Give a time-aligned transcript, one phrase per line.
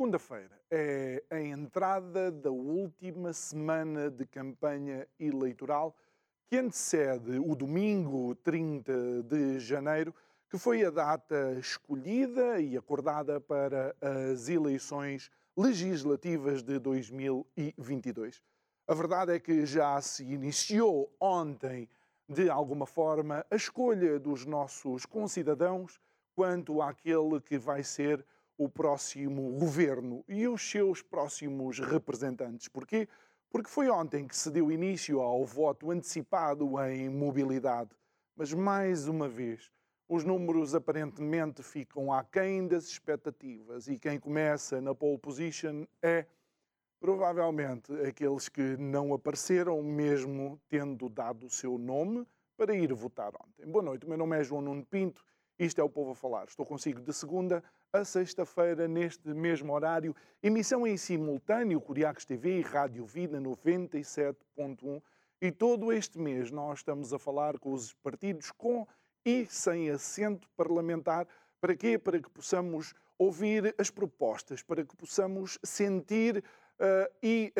[0.00, 5.94] Segunda-feira é a entrada da última semana de campanha eleitoral
[6.46, 10.14] que antecede o domingo 30 de janeiro,
[10.48, 18.42] que foi a data escolhida e acordada para as eleições legislativas de 2022.
[18.88, 21.86] A verdade é que já se iniciou ontem,
[22.26, 26.00] de alguma forma, a escolha dos nossos concidadãos
[26.34, 28.24] quanto àquele que vai ser o
[28.68, 32.68] próximo governo e os seus próximos representantes.
[32.68, 33.08] Porquê?
[33.50, 37.90] Porque foi ontem que se deu início ao voto antecipado em mobilidade.
[38.36, 39.70] Mas, mais uma vez,
[40.08, 46.26] os números aparentemente ficam aquém das expectativas e quem começa na pole position é
[47.00, 53.66] provavelmente aqueles que não apareceram, mesmo tendo dado o seu nome para ir votar ontem.
[53.70, 55.24] Boa noite, o meu nome é João Nuno Pinto,
[55.60, 56.46] isto é o Povo a Falar.
[56.46, 62.62] Estou consigo de segunda a sexta-feira, neste mesmo horário, emissão em simultâneo, Curiacos TV e
[62.62, 65.02] Rádio Vida 97.1.
[65.42, 68.86] E todo este mês nós estamos a falar com os partidos com
[69.22, 71.26] e sem assento parlamentar.
[71.60, 71.98] Para quê?
[71.98, 77.52] Para que possamos ouvir as propostas, para que possamos sentir uh, e,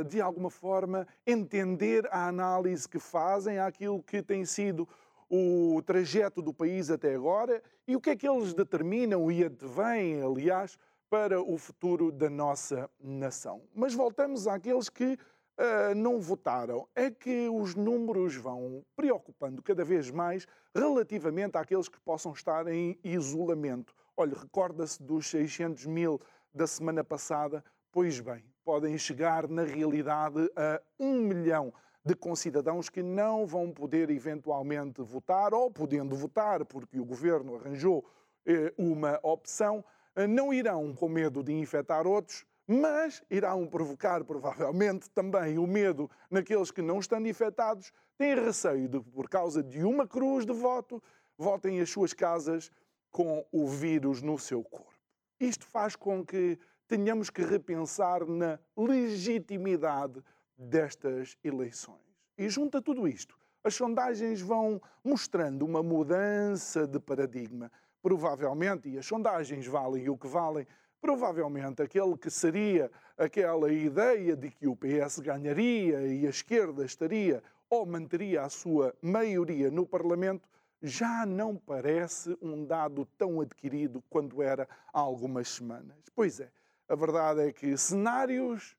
[0.00, 4.88] uh, de alguma forma, entender a análise que fazem àquilo que tem sido
[5.30, 10.22] o trajeto do país até agora e o que é que eles determinam e advêm,
[10.22, 10.76] aliás,
[11.08, 13.62] para o futuro da nossa nação.
[13.74, 15.16] Mas voltamos àqueles que
[15.58, 16.88] uh, não votaram.
[16.94, 22.98] É que os números vão preocupando cada vez mais relativamente àqueles que possam estar em
[23.04, 23.94] isolamento.
[24.16, 26.20] Olha, recorda-se dos 600 mil
[26.52, 27.64] da semana passada?
[27.90, 31.72] Pois bem, podem chegar na realidade a um milhão
[32.04, 38.04] de concidadãos que não vão poder eventualmente votar ou podendo votar porque o governo arranjou
[38.44, 39.82] eh, uma opção,
[40.14, 46.10] eh, não irão com medo de infectar outros, mas irão provocar provavelmente também o medo
[46.30, 51.02] naqueles que não estão infectados, têm receio de, por causa de uma cruz de voto,
[51.38, 52.70] votem às suas casas
[53.10, 54.92] com o vírus no seu corpo.
[55.40, 60.22] Isto faz com que tenhamos que repensar na legitimidade
[60.56, 62.00] destas eleições.
[62.36, 67.70] E junto a tudo isto, as sondagens vão mostrando uma mudança de paradigma.
[68.02, 70.66] Provavelmente, e as sondagens valem o que valem,
[71.00, 77.42] provavelmente aquele que seria aquela ideia de que o PS ganharia e a esquerda estaria
[77.70, 80.48] ou manteria a sua maioria no Parlamento
[80.82, 85.96] já não parece um dado tão adquirido quando era há algumas semanas.
[86.14, 86.52] Pois é,
[86.86, 88.76] a verdade é que cenários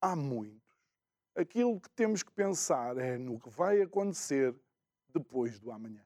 [0.00, 0.61] há muitos.
[1.34, 4.54] Aquilo que temos que pensar é no que vai acontecer
[5.12, 6.04] depois do amanhã.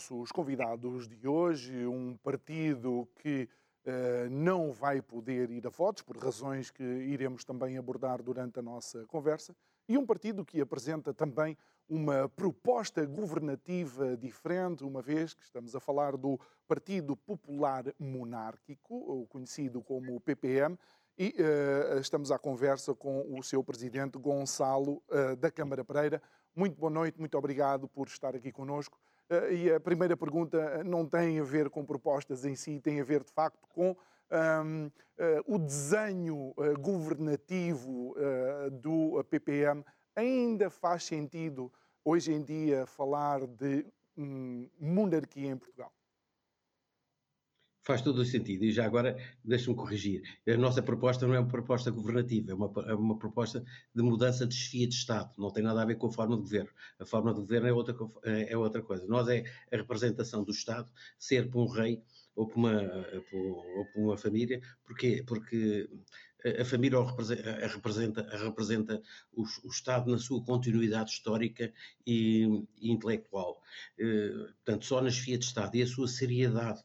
[0.00, 3.46] Nossos convidados de hoje, um partido que
[3.84, 8.62] uh, não vai poder ir a votos, por razões que iremos também abordar durante a
[8.62, 9.54] nossa conversa,
[9.86, 11.54] e um partido que apresenta também
[11.86, 19.26] uma proposta governativa diferente, uma vez que estamos a falar do Partido Popular Monárquico, ou
[19.26, 20.78] conhecido como PPM,
[21.18, 26.22] e uh, estamos à conversa com o seu presidente Gonçalo uh, da Câmara Pereira.
[26.56, 28.98] Muito boa noite, muito obrigado por estar aqui conosco.
[29.30, 33.00] Eh, e a primeira pergunta eh, não tem a ver com propostas em si, tem
[33.00, 33.96] a ver de facto com
[34.32, 39.84] um, uh, eh, o desenho uh, governativo uh, do PPM.
[40.14, 41.72] Ainda faz sentido
[42.04, 43.86] hoje em dia falar de
[44.16, 45.92] um, monarquia em Portugal?
[47.90, 48.64] Faz todo o sentido.
[48.64, 50.22] E já agora, deixe-me corrigir.
[50.46, 54.46] A nossa proposta não é uma proposta governativa, é uma, é uma proposta de mudança
[54.46, 55.32] de chefia de Estado.
[55.36, 56.70] Não tem nada a ver com a forma de governo.
[57.00, 59.04] A forma de governo é outra, é outra coisa.
[59.08, 59.42] Nós é
[59.72, 60.88] a representação do Estado
[61.18, 62.00] ser para um rei
[62.36, 63.06] ou para uma,
[63.76, 64.60] ou para uma família.
[64.84, 65.24] Porquê?
[65.26, 65.90] Porque
[66.60, 69.02] a família representa, representa, representa
[69.32, 71.72] o, o, Estado na sua continuidade histórica
[72.06, 73.60] e, e intelectual.
[74.64, 76.84] Portanto, só na chefia de Estado e a sua seriedade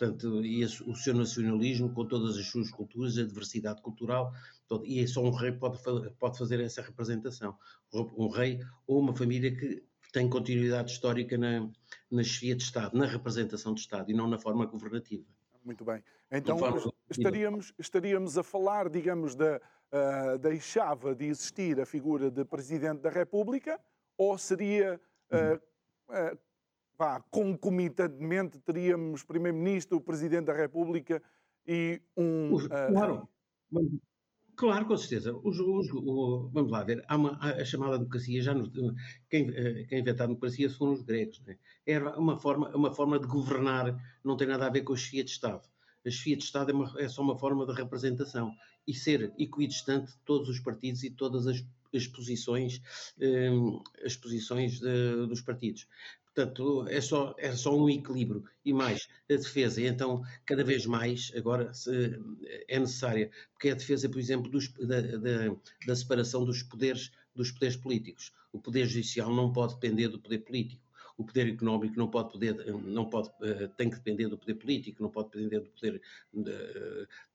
[0.00, 0.40] portanto,
[0.86, 4.32] o seu nacionalismo com todas as suas culturas, a diversidade cultural,
[4.66, 5.78] todo, e só um rei pode,
[6.18, 7.54] pode fazer essa representação.
[7.92, 11.68] Um rei ou uma família que tem continuidade histórica na,
[12.10, 15.24] na chefia de Estado, na representação de Estado e não na forma governativa.
[15.62, 16.02] Muito bem.
[16.32, 16.58] Então
[17.10, 19.60] estaríamos, estaríamos a falar, digamos, da,
[19.92, 23.78] uh, deixava de existir a figura de Presidente da República
[24.16, 24.98] ou seria
[25.30, 25.56] uh,
[26.08, 26.38] uh,
[27.00, 31.22] pá, concomitantemente teríamos Primeiro-Ministro, Presidente da República
[31.66, 32.54] e um.
[32.54, 33.28] Uh, claro,
[34.54, 35.34] claro, com certeza.
[35.34, 38.68] Os, os, o, vamos lá ver, há, uma, a chamada democracia, já nos,
[39.30, 41.40] quem, eh, quem inventou a democracia foram os gregos.
[41.46, 41.56] Né?
[41.86, 45.24] Era uma forma, uma forma de governar, não tem nada a ver com a chefia
[45.24, 45.66] de Estado.
[46.04, 48.54] A chefia de Estado é, uma, é só uma forma de representação
[48.86, 51.64] e ser equidistante de todos os partidos e todas as
[51.94, 52.80] as posições,
[53.20, 53.50] eh,
[54.04, 55.86] as posições de, dos partidos.
[56.34, 58.44] Portanto, é só, é só um equilíbrio.
[58.64, 62.18] E mais, a defesa, então, cada vez mais, agora, se,
[62.68, 65.56] é necessária, porque é a defesa, por exemplo, dos, da, da,
[65.86, 68.32] da separação dos poderes, dos poderes políticos.
[68.52, 70.90] O poder judicial não pode depender do poder político
[71.20, 75.02] o poder económico não pode poder, não pode, eh, tem que depender do poder político,
[75.02, 76.00] não pode depender do poder
[76.32, 76.50] de,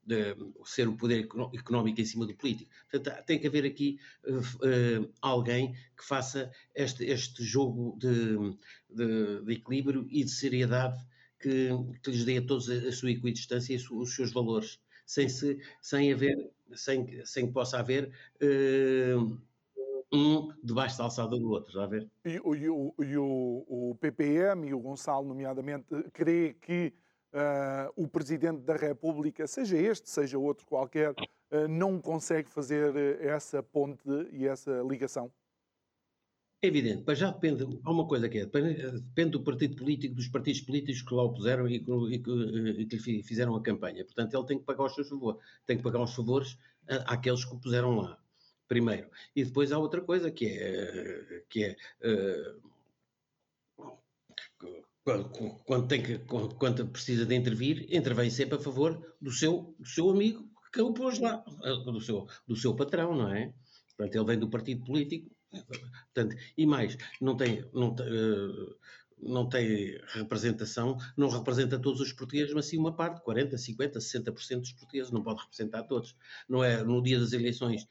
[0.03, 2.71] de, ser o poder económico em cima do político.
[2.89, 8.57] Portanto, tem que haver aqui uh, alguém que faça este, este jogo de,
[8.95, 10.97] de, de, equilíbrio e de seriedade
[11.39, 11.69] que,
[12.01, 16.11] que lhes dê a todos a, sua equidistância e os seus valores, sem, se, sem
[16.13, 18.11] haver, sem, sem que possa haver
[18.41, 19.37] uh,
[20.11, 22.09] um debaixo da alçada do outro, já ver?
[22.23, 26.93] E, e, e o, o, PPM e o Gonçalo, nomeadamente, crê que
[27.33, 33.61] uh, o Presidente da República, seja este, seja outro qualquer, uh, não consegue fazer essa
[33.61, 35.31] ponte e essa ligação?
[36.61, 40.27] É evidente, mas já depende, há uma coisa que é, depende do partido político, dos
[40.27, 44.03] partidos políticos que lá o puseram e que, e que, e que fizeram a campanha.
[44.03, 46.57] Portanto, ele tem que pagar os seus favores, tem que pagar os favores
[47.05, 48.19] àqueles que o puseram lá
[48.67, 49.09] primeiro.
[49.35, 51.75] E depois há outra coisa que é, que é
[55.03, 55.29] quando,
[55.65, 60.09] quando, tem que, quando precisa de intervir, intervém sempre a favor do seu, do seu
[60.09, 61.37] amigo que o pôs lá,
[61.85, 63.53] do seu, do seu patrão, não é?
[63.95, 65.29] Portanto, ele vem do partido político,
[65.63, 68.75] portanto, e mais, não tem, não, uh,
[69.21, 74.59] não tem representação, não representa todos os portugueses, mas sim uma parte, 40, 50, 60%
[74.59, 76.15] dos portugueses, não pode representar todos.
[76.47, 77.87] Não é no dia das eleições,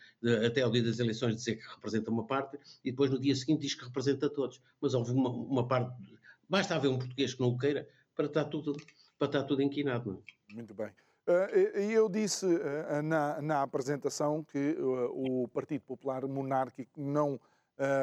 [0.47, 3.63] até ao dia das eleições dizer que representa uma parte e depois no dia seguinte
[3.63, 4.61] diz que representa todos.
[4.81, 5.93] Mas houve uma, uma parte,
[6.49, 8.77] basta haver um português que não o queira para estar tudo,
[9.19, 10.11] para estar tudo inquinado.
[10.11, 10.55] Não é?
[10.55, 10.91] Muito bem.
[11.27, 17.41] Uh, eu disse uh, na, na, apresentação que o Partido Popular Monárquico não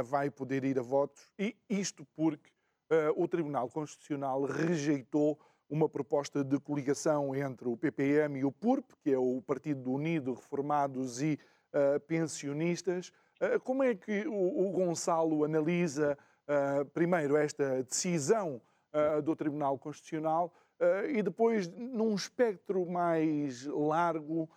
[0.05, 2.51] vai poder ir a votos, e isto porque
[2.91, 5.39] eh, o Tribunal Constitucional rejeitou
[5.69, 10.33] uma proposta de coligação entre o PPM e o PURP, que é o Partido Unido
[10.33, 11.39] Reformados e
[11.73, 13.13] uh, Pensionistas.
[13.41, 16.17] Uh, como é que o, o Gonçalo analisa,
[16.49, 18.61] uh, primeiro, esta decisão
[19.23, 20.53] do Tribunal Constitucional
[21.15, 24.49] e depois, num espectro mais largo,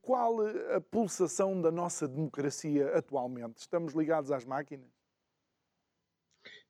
[0.00, 0.36] qual
[0.74, 3.58] a pulsação da nossa democracia atualmente?
[3.58, 4.88] Estamos ligados às máquinas?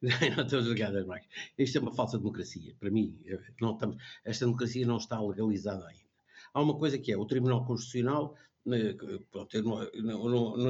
[0.36, 1.34] não estamos ligados às máquinas.
[1.56, 2.74] Isto é uma falsa democracia.
[2.78, 3.18] Para mim,
[3.60, 6.08] não estamos, esta democracia não está legalizada ainda.
[6.54, 8.34] Há uma coisa que é o Tribunal Constitucional,
[9.30, 9.56] pronto,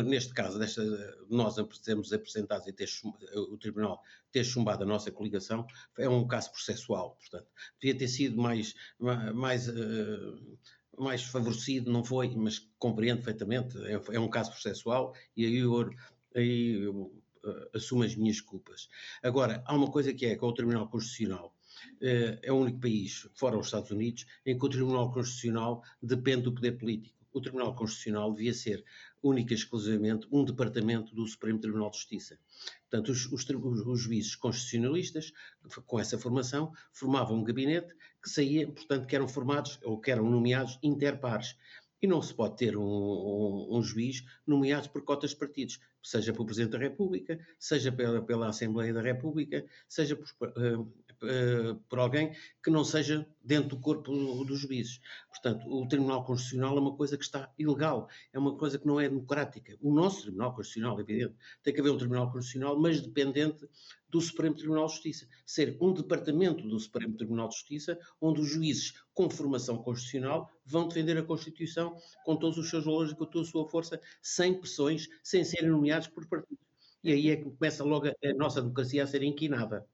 [0.05, 0.83] neste caso, desta,
[1.29, 2.89] nós temos apresentados e ter,
[3.35, 5.67] o Tribunal ter chumbado a nossa coligação,
[5.99, 7.17] é um caso processual.
[7.17, 7.49] Portanto,
[7.81, 8.75] devia ter sido mais.
[9.35, 10.59] mais uh,
[10.99, 15.91] mais favorecido, não foi, mas compreendo perfeitamente, é, é um caso processual e aí, eu,
[16.35, 17.13] aí eu,
[17.45, 18.89] uh, assumo as minhas culpas.
[19.23, 21.55] Agora, há uma coisa que é, que é o Tribunal Constitucional.
[22.03, 26.43] Uh, é o único país, fora os Estados Unidos, em que o Tribunal Constitucional depende
[26.43, 27.17] do poder político.
[27.33, 28.85] O Tribunal Constitucional devia ser
[29.23, 32.39] única e exclusivamente um departamento do Supremo Tribunal de Justiça.
[32.83, 35.33] Portanto, os, os, os, juízes constitucionalistas,
[35.87, 40.29] com essa formação, formavam um gabinete que saía, portanto, que eram formados ou que eram
[40.29, 41.57] nomeados interpares.
[42.01, 46.33] E não se pode ter um, um, um, juiz nomeado por cotas de partidos, seja
[46.33, 51.99] pelo Presidente da República, seja pela, pela Assembleia da República, seja por, uh, uh, por
[51.99, 52.33] alguém
[52.63, 54.13] que não seja dentro do corpo
[54.45, 55.01] dos juízes.
[55.29, 59.01] Portanto, o Tribunal Constitucional é uma coisa que está ilegal, é uma coisa que não
[59.01, 59.77] é democrática.
[59.81, 63.69] O nosso Tribunal Constitucional, evidente, tem que haver um Tribunal Constitucional, mas dependente
[64.09, 65.29] do Supremo Tribunal de Justiça.
[65.45, 70.89] Ser um departamento do Supremo Tribunal de Justiça, onde os juízes com formação constitucional vão
[70.89, 74.55] defender a Constituição com todos os seus valores e com toda a sua força, sem
[74.55, 76.67] pressões, sem serem nomeados por partidos.
[77.03, 79.87] E aí é que começa logo a nossa democracia a ser inquinada.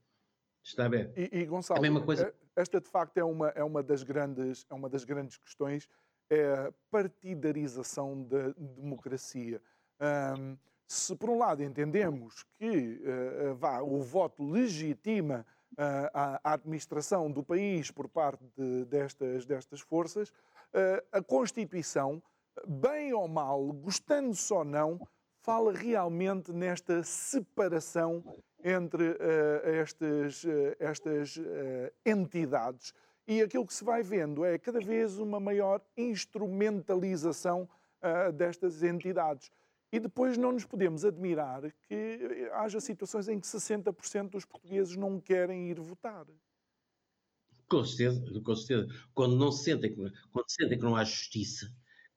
[0.64, 1.12] Está ver?
[1.14, 2.28] E, e Gonçalo, mesma coisa...
[2.28, 5.87] Eh, esta de facto é uma, é uma, das, grandes, é uma das grandes questões,
[6.30, 9.61] é a partidarização da democracia.
[10.00, 10.56] Um,
[10.87, 17.30] se por um lado entendemos que uh, vá, o voto legitima uh, a, a, administração
[17.30, 22.23] do país por parte de, destas, destas forças, uh, a Constituição,
[22.66, 25.00] bem ou mal, gostando-se ou não,
[25.42, 28.25] fala realmente nesta separação
[28.64, 29.16] entre uh,
[29.62, 31.42] estas, uh, estas uh,
[32.04, 32.94] entidades.
[33.28, 37.68] E aquilo que se vai vendo é cada vez uma maior instrumentalização
[38.35, 39.50] destas entidades.
[39.90, 45.18] E depois não nos podemos admirar que haja situações em que 60% dos portugueses não
[45.18, 46.26] querem ir votar.
[47.66, 48.94] Com certeza, com certeza.
[49.14, 51.66] Quando não se sentem, quando sentem que não há justiça,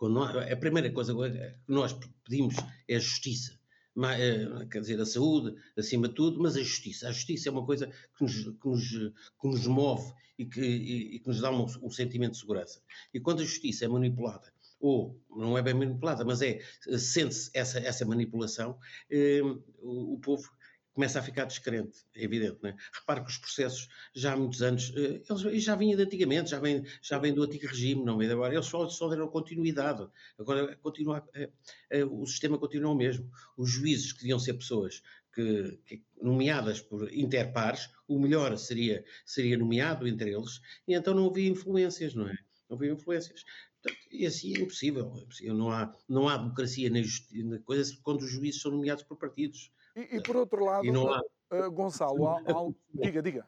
[0.02, 1.94] há, a primeira coisa que nós
[2.26, 3.58] pedimos é justiça.
[3.98, 7.08] Eh, quer dizer, a saúde, acima de tudo, mas a justiça.
[7.08, 8.90] A justiça é uma coisa que nos, que nos,
[9.42, 12.80] que nos move e que, e, e que nos dá um, um, sentimento de segurança.
[13.12, 16.60] E quando a justiça é manipulada, ou não é bem manipulada, mas é,
[17.00, 18.78] sente-se essa, essa manipulação,
[19.10, 19.42] eh,
[19.82, 20.48] o, o povo
[20.98, 22.58] começa a ficar descrente, é evidente.
[22.66, 22.74] É?
[22.92, 26.60] Repare que os processos já há muitos anos, eh, eles já vinham de antigamente, já
[26.60, 30.08] vêm, já vêm do antigo regime, não é agora, eles só, só deram continuidade.
[30.40, 31.52] Agora continua, é,
[31.92, 33.30] é, o sistema continua o mesmo.
[33.56, 35.04] Os juízes que deviam ser pessoas
[35.36, 41.28] que, que, nomeadas por interpares, o melhor seria, seria nomeado entre eles, e então não
[41.28, 42.36] havia influências, não é?
[42.68, 43.46] Não havia influências.
[44.12, 45.14] E assim é impossível.
[45.16, 45.54] É impossível.
[45.54, 49.72] Não, há, não há democracia nem justiça, coisa quando os juízes são nomeados por partidos.
[49.98, 51.22] E, e por outro lado, há...
[51.68, 52.70] uh, Gonçalo, há, há...
[52.94, 53.48] diga, diga.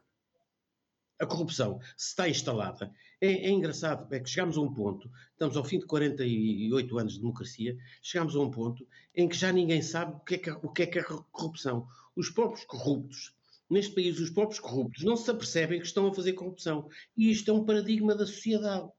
[1.20, 2.92] A corrupção, se está instalada,
[3.22, 7.14] é, é, engraçado, é que chegamos a um ponto, estamos ao fim de 48 anos
[7.14, 10.50] de democracia, chegamos a um ponto em que já ninguém sabe o que é que,
[10.50, 11.86] o que, é, que é corrupção.
[12.16, 13.36] Os próprios corruptos,
[13.70, 16.90] neste país, os próprios corruptos não se apercebem que estão a fazer corrupção.
[17.16, 18.90] E isto é um paradigma da sociedade.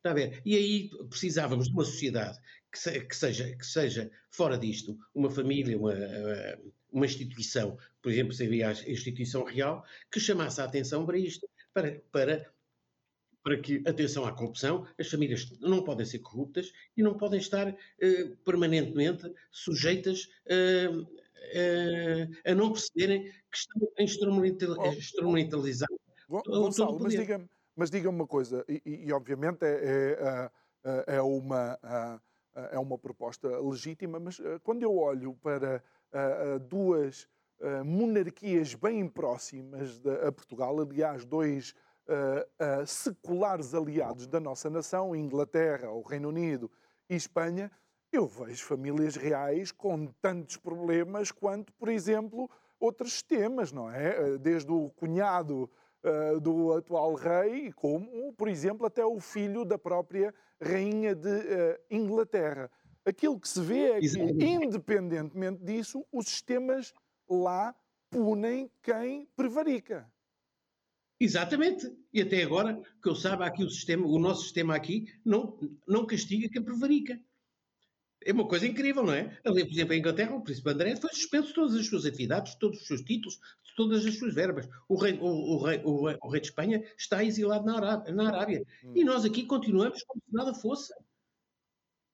[0.00, 0.40] Está a ver?
[0.46, 2.38] E aí precisávamos de uma sociedade
[2.72, 5.92] que, se, que, seja, que seja fora disto, uma família, uma,
[6.90, 12.00] uma instituição, por exemplo, seria a instituição real, que chamasse a atenção para isto, para,
[12.10, 12.50] para,
[13.42, 17.68] para que, atenção à corrupção, as famílias não podem ser corruptas e não podem estar
[17.68, 25.88] uh, permanentemente sujeitas uh, uh, a não perceberem que estão a instrumentalizar.
[26.26, 27.46] Gonçalo, mas diga-me
[27.80, 30.50] mas diga-me uma coisa, e, e obviamente é, é,
[30.84, 31.78] é, é uma,
[32.70, 35.82] é uma proposta legítima, mas eh, quando eu olho para
[36.68, 37.26] duas
[37.86, 41.74] monarquias bem próximas a Portugal, aliás, dois
[42.86, 46.70] seculares aliados da nossa nação, Inglaterra, o Reino Unido
[47.08, 47.70] e Espanha,
[48.12, 54.36] eu vejo famílias reais com tantos problemas quanto, por exemplo, outros temas, não é?
[54.36, 55.70] Desde o cunhado
[56.04, 61.78] uh, do atual rei, como, por exemplo, até o filho da própria rainha de uh,
[61.90, 62.70] Inglaterra.
[63.04, 66.92] Aquilo que se vê é que, independentemente disso, os sistemas
[67.28, 67.74] lá
[68.10, 70.10] punem quem prevarica.
[71.18, 71.90] Exatamente.
[72.12, 76.06] E até agora, que eu saiba, aqui o sistema, o nosso sistema aqui não, não
[76.06, 77.20] castiga quem prevarica.
[78.24, 79.38] É uma coisa incrível, não é?
[79.44, 82.52] Ali, por exemplo, em Inglaterra, o príncipe André foi suspenso de todas as suas atividades,
[82.52, 84.68] de todos os seus títulos, de todas as suas verbas.
[84.88, 88.12] O rei, o, o rei, o rei, o rei de Espanha está exilado na Arábia.
[88.12, 88.66] Na Arábia.
[88.84, 88.92] Hum.
[88.94, 90.92] E nós aqui continuamos como se nada fosse.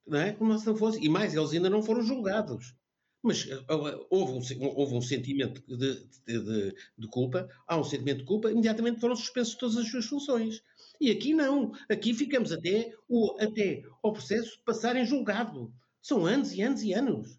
[0.06, 0.32] Não é?
[0.32, 1.04] Como se não fosse.
[1.04, 2.74] E mais, eles ainda não foram julgados.
[3.20, 8.18] Mas uh, houve, um, houve um sentimento de, de, de, de, culpa, há um sentimento
[8.18, 10.62] de culpa, imediatamente foram suspensos todas as suas funções.
[11.00, 11.72] E aqui não.
[11.88, 15.74] Aqui ficamos até o, até ao processo de passar em julgado.
[16.06, 17.36] São anos e anos e anos.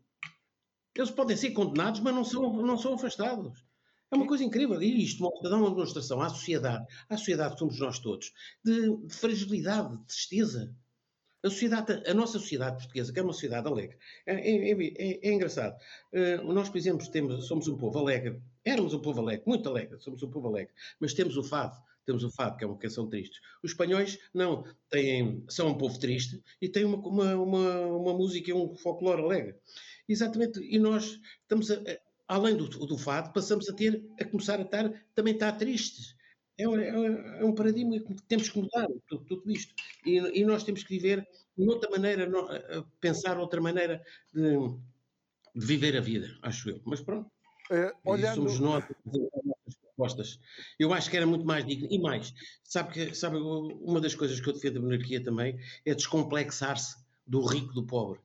[0.93, 3.63] Eles podem ser condenados, mas não são, não são afastados.
[4.11, 4.81] É uma coisa incrível.
[4.81, 8.33] E isto mostra, dá uma demonstração à sociedade, à sociedade que somos nós todos,
[8.65, 10.75] de, de fragilidade, de tristeza.
[11.41, 15.33] A, sociedade, a nossa sociedade portuguesa, que é uma sociedade alegre, é, é, é, é
[15.33, 15.79] engraçado.
[16.11, 19.97] Uh, nós, por exemplo, temos, somos um povo alegre, éramos um povo alegre, muito alegre,
[19.99, 23.07] somos um povo alegre, mas temos o fado, temos o fado, que é uma canção
[23.07, 23.39] triste.
[23.61, 28.55] Os espanhóis, não, têm, são um povo triste e têm uma, uma, uma, uma música,
[28.55, 29.55] um folclore alegre.
[30.07, 31.81] Exatamente, e nós estamos, a,
[32.27, 36.15] além do, do fado, passamos a ter, a começar a estar, também estar tristes.
[36.57, 39.75] é, é, é, um paradigma que temos que mudar, tudo, tudo isto.
[40.05, 42.47] E, e, nós temos que viver noutra maneira, no,
[43.01, 44.01] pensar outra maneira
[44.33, 44.57] de,
[45.53, 46.81] de, viver a vida, acho eu.
[46.85, 47.29] Mas pronto,
[47.69, 48.35] é, olhando...
[48.35, 48.85] somos nós
[49.97, 50.39] propostas.
[50.79, 51.87] Eu acho que era muito mais digno.
[51.89, 55.95] E mais, sabe, que, sabe uma das coisas que eu defendo da monarquia também é
[55.95, 58.19] descomplexar-se do rico do pobre.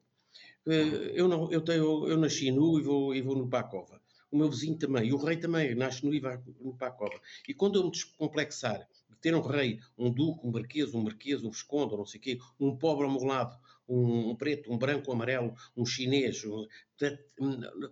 [0.69, 4.01] Eh, eu, não, eu, tenho, eu nasci nu e vou, e vou no Pacova
[4.31, 7.21] o meu vizinho também, e o rei também, nasce no Ivar, no Pacova.
[7.47, 8.79] E quando eu me descomplexar
[9.11, 12.23] de ter um rei, um duque, um marquês, um marquês, um visconde, não sei o
[12.23, 13.55] quê, um pobre ao meu lado,
[13.93, 16.67] um, preto, um branco, um amarelo, um chinês, um,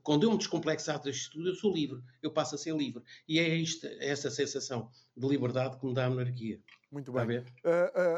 [0.02, 3.02] quando eu me descomplexar disto tudo, eu sou livre, eu passo a ser livre.
[3.28, 6.61] E é é essa sensação de liberdade que me dá a monarquia.
[6.90, 7.38] Muito bem.
[7.38, 7.45] Uh, uh,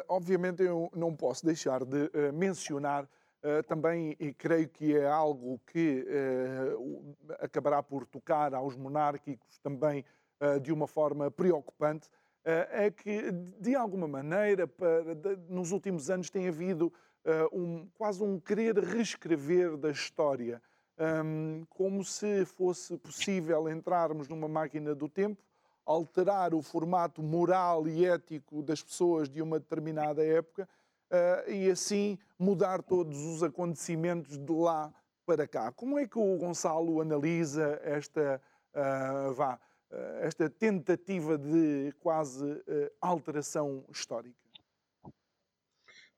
[0.09, 3.09] obviamente eu não posso deixar de uh, mencionar
[3.67, 6.07] também e creio que é algo que
[7.41, 10.05] acabará por tocar aos monárquicos também
[10.63, 12.09] de uma forma preocupante,
[12.45, 16.93] é que, de alguma maneira, para, de, nos últimos anos tem havido
[17.53, 20.61] um, quase um querer reescrever da história,
[21.25, 25.43] um, como se fosse possível entrarmos numa máquina do tempo,
[25.85, 30.69] alterar o formato moral e ético das pessoas de uma determinada época
[31.11, 34.93] uh, e assim mudar todos os acontecimentos de lá
[35.27, 35.73] para cá.
[35.73, 38.41] Como é que o Gonçalo analisa esta,
[38.75, 39.59] uh, vá,
[39.91, 42.63] uh, esta tentativa de quase
[43.01, 44.42] alteração histórica?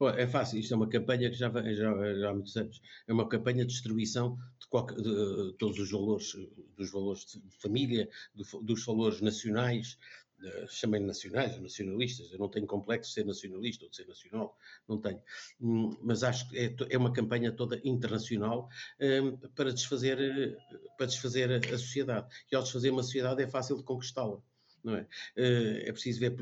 [0.08, 2.80] É fácil, isto é uma campanha que já, já, já há muitos anos.
[3.06, 6.32] É uma campanha de destruição de, qualquer, de, de todos os valores,
[6.76, 9.98] dos valores de família, de, dos valores nacionais,
[10.40, 14.06] uh, chamem nacionais ou nacionalistas, eu não tenho complexo de ser nacionalista ou de ser
[14.06, 14.56] nacional,
[14.88, 15.20] não tenho.
[15.60, 18.68] Hum, mas acho que é, é, uma campanha toda internacional
[19.00, 20.56] um, para, desfazer,
[20.96, 22.26] para desfazer a sociedade.
[22.50, 24.40] E ao desfazer uma sociedade é fácil de conquistá-la.
[24.84, 25.06] Não é?
[25.36, 26.36] Eh, é preciso ver,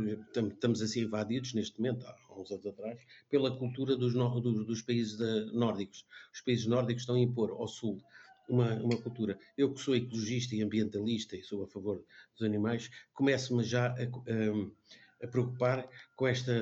[0.53, 4.83] estamos a ser invadidos neste momento, há uns anos atrás, pela cultura dos, dos, dos
[4.83, 5.17] países
[5.53, 6.05] nórdicos.
[6.35, 8.03] Os países nórdicos estão a impor ao sul
[8.49, 9.39] uma, uma cultura.
[9.57, 14.03] Eu que sou ecologista e ambientalista e sou a favor dos animais, começo-me já a,
[14.03, 16.53] a, a, preocupar com esta,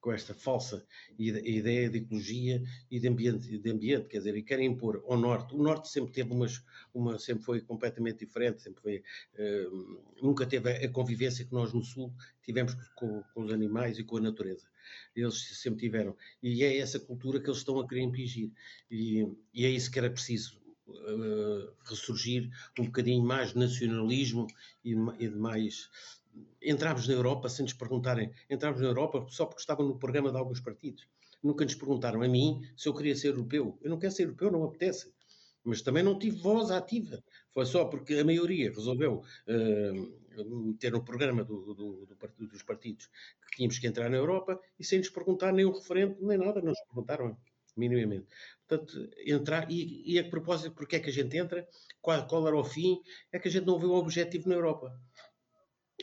[0.00, 0.86] com esta falsa
[1.18, 5.54] ideia de ecologia e de ambiente, de ambiente, quer dizer, e querem impor ao Norte.
[5.54, 6.62] O Norte sempre teve umas,
[6.94, 9.02] uma, sempre foi completamente diferente, sempre foi,
[9.38, 14.04] uh, nunca teve a convivência que nós no Sul tivemos com, com, os animais e
[14.04, 14.66] com a natureza.
[15.14, 16.16] Eles sempre tiveram.
[16.42, 18.50] E é essa cultura que eles estão a querer impingir.
[18.90, 24.46] E, e é isso que era preciso uh, ressurgir um bocadinho mais de nacionalismo
[24.84, 25.88] e, e de mais.
[26.60, 30.36] Entramos na Europa sem nos perguntarem, entramos na Europa só porque estavam no programa de
[30.36, 31.06] alguns partidos.
[31.42, 33.78] Nunca nos perguntaram a mim se eu queria ser europeu.
[33.80, 35.12] Eu não quero ser europeu, não apetece.
[35.64, 37.22] Mas também não tive voz ativa.
[37.52, 43.06] Foi só porque a maioria resolveu uh, meter no programa do, do, do, dos partidos
[43.46, 46.60] que tínhamos que entrar na Europa e sem nos perguntar nem o referente, nem nada,
[46.60, 47.36] não nos perguntaram
[47.76, 48.26] minimamente.
[48.66, 51.66] Portanto, entrar, e, e a propósito, porque é que a gente entra,
[52.00, 53.00] qual, qual era o fim,
[53.32, 55.00] é que a gente não vê o objetivo na Europa.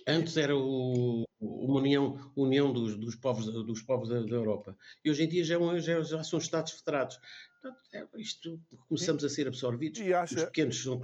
[0.07, 4.77] Antes era o, uma união, união dos, dos povos, dos povos da, da, Europa.
[5.03, 7.19] E hoje em dia já, já, já são Estados federados.
[7.61, 9.99] Portanto, é, isto começamos a ser absorvidos.
[9.99, 11.01] E acha, os pequenos são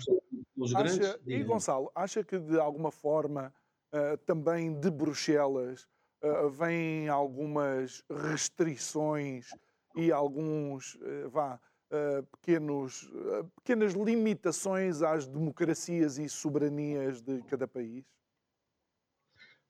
[0.55, 1.19] os acha, grandes.
[1.25, 3.53] E Gonçalo, acha que de alguma forma
[3.93, 5.87] uh, também de Bruxelas
[6.23, 9.47] uh, vêm algumas restrições
[9.95, 11.59] e alguns, eh, vá,
[11.91, 18.05] uh, pequenos, uh, pequenas limitações às democracias e soberanias de cada país?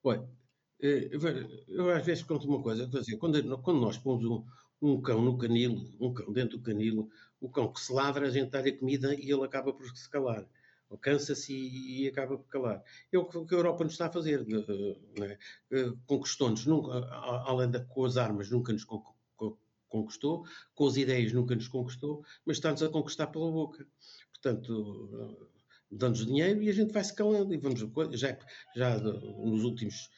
[0.02, 0.28] Olha,
[0.80, 4.44] eu às vezes conto uma coisa, dizer, quando, quando nós pomos um,
[4.80, 7.08] um, cão no canilo, um cão dentro do canilo,
[7.40, 10.46] o cão que se ladra, a gente dá-lhe comida e ele acaba por se calar.
[11.00, 12.82] Cansa-se e, acaba por calar.
[13.10, 14.44] É o que a Europa nos está a fazer.
[14.46, 15.38] Né?
[16.06, 16.66] Conquistou-nos,
[17.46, 18.84] além de com as armas, nunca nos
[19.88, 23.86] conquistou, com as ideias nunca nos conquistou, mas está-nos a conquistar pela boca.
[24.32, 25.51] Portanto,
[25.92, 27.80] dando-nos dinheiro e a gente vai se calando e vamos,
[28.12, 28.36] já,
[28.74, 30.10] já nos últimos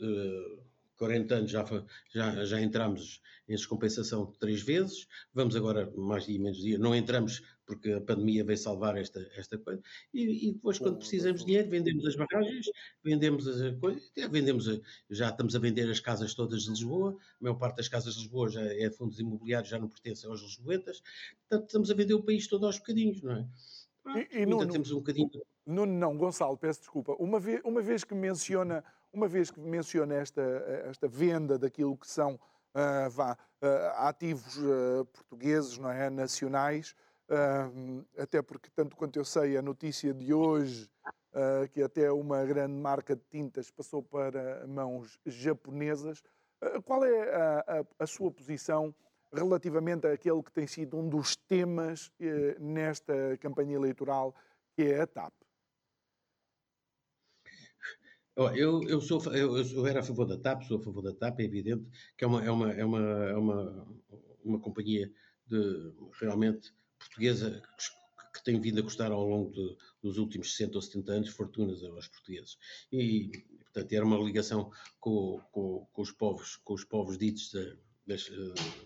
[0.00, 1.64] uh, 40 anos já,
[2.12, 7.42] já, já entramos em descompensação três vezes, vamos agora, mais dia menos dia, não entramos
[7.64, 11.68] porque a pandemia veio salvar esta, esta coisa, e, e depois quando precisamos de dinheiro
[11.68, 12.66] vendemos as barragens,
[13.04, 17.56] vendemos as coisas, vendemos, já estamos a vender as casas todas de Lisboa, a maior
[17.56, 21.02] parte das casas de Lisboa já é fundos imobiliários, já não pertencem aos lisboetas,
[21.40, 23.46] portanto estamos a vender o país todo aos bocadinhos, não é?
[24.06, 25.30] E, e temos um bocadinho...
[25.66, 28.82] Não, não, Gonçalo, peço desculpa, uma vez, uma vez que menciona
[29.12, 30.42] uma vez que menciona esta,
[30.86, 33.32] esta venda daquilo que são uh, vá,
[33.62, 36.10] uh, ativos uh, portugueses, não é?
[36.10, 36.94] nacionais,
[38.16, 40.88] até porque, tanto quanto eu sei, a notícia de hoje
[41.72, 46.22] que até uma grande marca de tintas passou para mãos japonesas.
[46.86, 48.94] Qual é a, a, a, sua posição
[49.32, 52.10] relativamente àquele que tem sido um dos temas
[52.58, 54.34] nesta campanha eleitoral,
[54.76, 55.32] que é a TAP?
[58.54, 61.40] Eu, eu, sou, eu, eu, era a favor da TAP, sou a favor da TAP,
[61.40, 61.84] é evidente
[62.16, 63.88] que é uma, é uma, é uma, é uma,
[64.44, 65.12] uma companhia
[65.44, 70.76] de, realmente portuguesa que, que, tem vindo a custar ao longo de, dos últimos 60
[70.76, 72.56] ou 70 anos fortunas aos portugueses.
[72.92, 77.76] E, portanto, era uma ligação com, com, com os povos, com os povos ditos de,
[78.08, 78.28] das,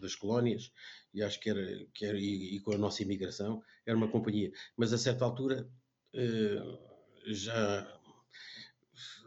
[0.00, 0.72] das, colónias,
[1.14, 4.52] e acho que era, que era e, e, com a nossa imigração, era uma companhia.
[4.76, 5.70] Mas a certa altura
[6.12, 6.78] eh,
[7.26, 8.00] já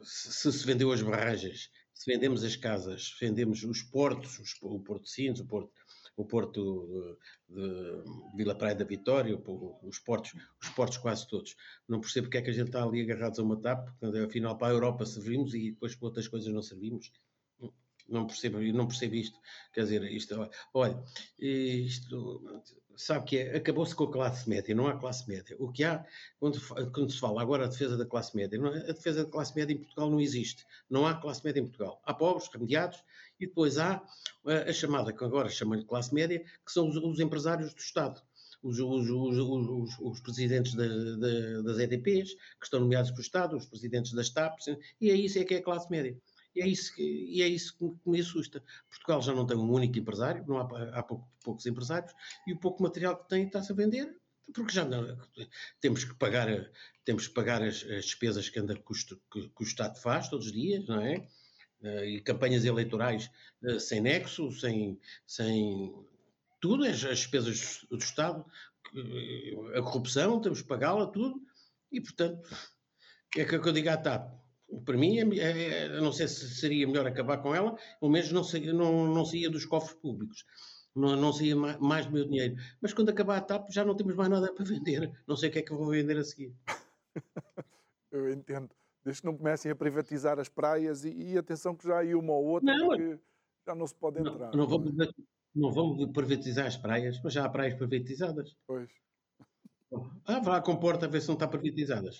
[0.04, 4.80] se se vendeu as barragens, se vendemos as casas, se vendemos os portos, os, o
[4.80, 5.72] Porto de Sines, o Porto,
[6.18, 7.18] o Porto
[7.50, 8.04] de, de,
[8.38, 9.36] Vila Praia da Vitória,
[9.84, 11.56] os portos, os portos quase todos.
[11.88, 14.58] Não percebo porque é que a gente está ali agarrados a uma TAP, porque afinal
[14.58, 17.12] para a Europa servimos e depois para outras coisas não servimos.
[18.08, 19.40] Não percebo, não percebo isto.
[19.74, 21.04] Quer dizer, isto, olha,
[21.40, 22.62] isto
[22.98, 25.56] sabe que é, acabou-se com a classe média, não há classe média.
[25.60, 26.06] O que há,
[26.40, 26.60] quando,
[26.92, 29.56] quando se fala agora a defesa da classe média, não, é, a defesa da classe
[29.56, 30.66] média em Portugal não existe.
[30.90, 32.02] Não há classe média em Portugal.
[32.06, 33.04] Há pobres, remediados,
[33.40, 34.02] e depois há
[34.46, 37.80] a, a chamada, que agora chamam de classe média, que são os, os empresários do
[37.80, 38.22] Estado.
[38.64, 43.66] Os, os, os, os, presidentes da, da, das EDPs, que estão nomeados pelo Estado, os
[43.66, 44.66] presidentes das TAPs,
[45.00, 46.18] e é isso é que é a classe média.
[46.56, 48.64] E é isso que, e é isso que me assusta.
[48.90, 52.14] Portugal já não tem um único empresário, não há, há pouco, poucos empresários,
[52.48, 54.16] e o pouco material que tem está-se a vender,
[54.54, 55.18] porque já não,
[55.82, 56.48] temos que pagar,
[57.04, 60.48] temos que pagar as, as despesas que, anda, que, que, que o Estado faz todos
[60.48, 61.28] os dias, não é?
[61.84, 63.30] Eh, e campanhas eleitorais
[63.64, 65.94] eh, sem nexo, sem, sem
[66.62, 68.46] tudo, as, as despesas do Estado,
[69.76, 71.42] a corrupção, temos que pagá-la, tudo,
[71.92, 72.50] e portanto,
[73.36, 74.32] é que eu digo à TAP,
[74.86, 78.34] para mim, é, é, é não sei se seria melhor acabar com ela, ou mesmo
[78.34, 80.46] não, saía, não, não saía dos cofres públicos.
[80.96, 82.56] Não, não saía mais, mais do meu dinheiro.
[82.82, 85.12] Mas quando acabar a TAP já não temos mais nada para vender.
[85.28, 86.54] Não sei o que é que eu vou vender a seguir.
[88.12, 88.70] eu entendo.
[89.04, 92.16] Desde que não comecem a privatizar as praias e, e atenção que já há aí
[92.16, 93.20] uma ou outra não, que
[93.68, 94.52] já não se pode entrar.
[94.52, 94.94] Não, não, vamos,
[95.54, 98.56] não vamos privatizar as praias, mas já há praias privatizadas.
[98.66, 98.90] Pois.
[100.26, 102.20] Ah, vá com porta a ver se não está privatizadas.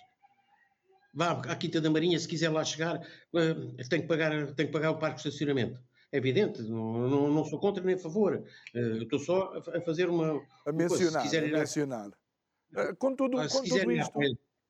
[1.16, 4.74] Vá à Quinta da Marinha, se quiser lá chegar, uh, tem, que pagar, tem que
[4.74, 5.80] pagar o parque de estacionamento.
[6.12, 8.44] É evidente, não, não, não sou contra nem a favor.
[8.76, 10.42] Uh, estou só a, a, fazer uma.
[10.66, 11.22] A mencionar.
[11.22, 12.10] Coisa, a mencionar.
[12.10, 14.20] Uh, com tudo, ah, com tudo isto.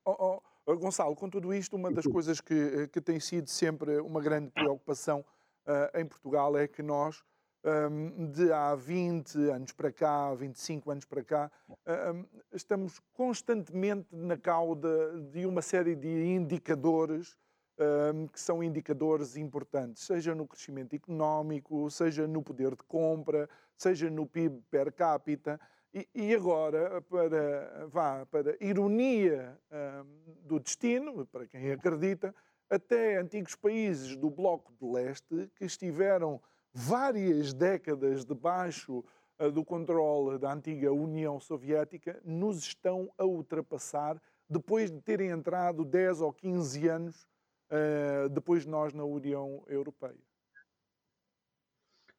[0.04, 4.20] Oh, oh, Gonçalo, com tudo isto, uma das coisas que, que tem sido sempre uma
[4.20, 5.24] grande preocupação
[5.66, 7.22] uh, em Portugal é que nós
[8.32, 11.50] de há 20 anos para cá, 25 anos para cá,
[12.52, 17.36] estamos constantemente na cauda de uma série de indicadores
[18.32, 24.26] que são indicadores importantes, seja no crescimento económico, seja no poder de compra, seja no
[24.26, 25.60] PIB per capita.
[26.14, 29.58] E, agora, para, vá, para ironia
[30.42, 32.34] do destino, para quem acredita,
[32.68, 36.40] até antigos países do Bloco de Leste que estiveram
[36.78, 39.02] várias décadas debaixo
[39.40, 45.86] uh, do controle da antiga União Soviética, nos estão a ultrapassar depois de terem entrado
[45.86, 47.26] 10 ou 15 anos
[47.70, 50.20] uh, depois de nós na União Europeia.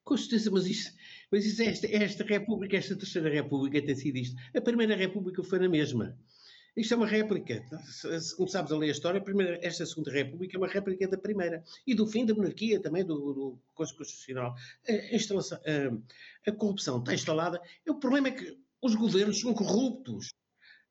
[0.03, 0.91] Com certeza, mas isso,
[1.31, 4.35] mas é esta, esta República, esta Terceira República tem sido isto.
[4.55, 6.17] A Primeira República foi na mesma.
[6.77, 7.65] Isto é uma réplica.
[7.89, 11.63] Se começarmos a ler a história, primeira, esta Segunda República é uma réplica da Primeira.
[11.87, 14.53] E do fim da monarquia também, do, do Constitucional.
[14.87, 17.59] A, a, a, corrupção está instalada.
[17.89, 20.35] O problema é que os governos são corruptos.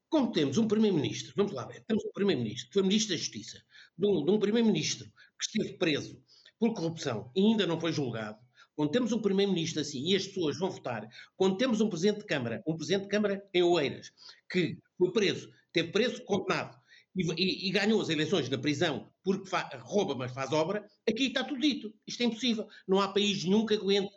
[0.09, 3.62] Como temos um Primeiro-Ministro, vamos lá ver, temos um Primeiro-Ministro, foi Ministro da Justiça,
[3.96, 6.20] de um, um Primeiro-Ministro que esteve preso
[6.59, 8.38] por corrupção e ainda não foi julgado,
[8.77, 12.27] quando temos um Primeiro-Ministro assim e as pessoas vão votar, quando temos um Presidente de
[12.27, 14.12] Câmara, um Presidente de Câmara em Oeiras,
[14.49, 16.75] que foi preso teve preso, condenado
[17.15, 21.45] e, e, e, ganhou as eleições na prisão porque rouba, mas faz obra, aqui está
[21.45, 21.93] tudo dito.
[22.07, 22.69] Isto é impossível.
[22.89, 24.12] Não há país nenhum que aguente.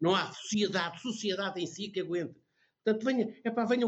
[0.00, 2.34] Não há sociedade, sociedade em si que aguente.
[2.84, 3.86] Portanto, venha, epá, venha,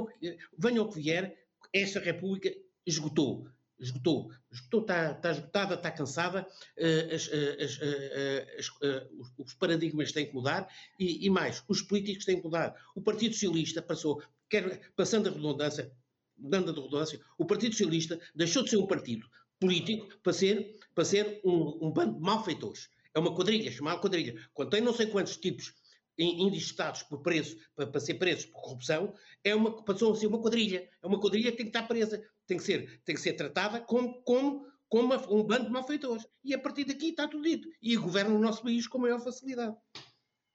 [0.57, 1.37] venha o que vier,
[1.73, 2.53] esta República
[2.87, 3.49] esgotou.
[3.79, 4.31] Esgotou.
[4.51, 7.31] Esgotou, está, está esgotada, está cansada, uh, as,
[7.63, 12.45] as, uh, uh, os paradigmas têm que mudar e, e, mais, os políticos têm que
[12.45, 12.75] mudar.
[12.97, 15.93] O Partido Socialista passou, quer, passando a redundância,
[16.39, 19.29] dando a redundância, o Partido Socialista deixou de ser um partido
[19.61, 22.89] político para ser, para ser um, um bando de malfeitores.
[23.15, 24.35] É uma quadrilha, chamada quadrilha.
[24.55, 25.75] Quando tem não sei quantos tipos
[26.17, 30.41] indigestados por preço, para, para, ser presos por corrupção, é uma, passou a ser uma
[30.41, 30.89] quadrilha.
[31.03, 33.81] É uma quadrilha que tem que estar presa, tem que ser, tem que ser tratada
[33.81, 36.27] como, como, como um bando de malfeitores.
[36.45, 37.69] E a partir daqui está tudo dito.
[37.81, 39.77] E governa o nosso país com maior facilidade.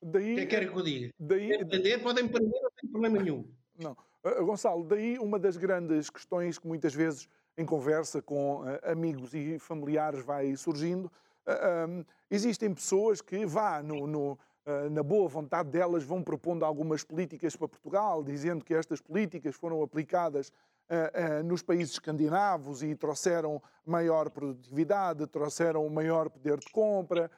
[0.02, 1.10] Daí, o que é que querem que eu diga?
[1.18, 3.50] Daí, prender, podem prender, não tem problema nenhum.
[3.80, 3.96] Não.
[4.24, 9.34] Uh, Gonçalo, daí uma das grandes questões que muitas vezes em conversa com uh, amigos
[9.34, 11.12] e familiares vai surgindo.
[11.46, 14.40] Uh, um, existem pessoas que vá no, no
[14.92, 19.84] na boa vontade delas vão propondo algumas políticas para Portugal, dizendo que estas políticas foram
[19.84, 20.54] aplicadas
[21.44, 27.30] nos países escandinavos e trouxeram maior produtividade, trouxeram maior poder de compra.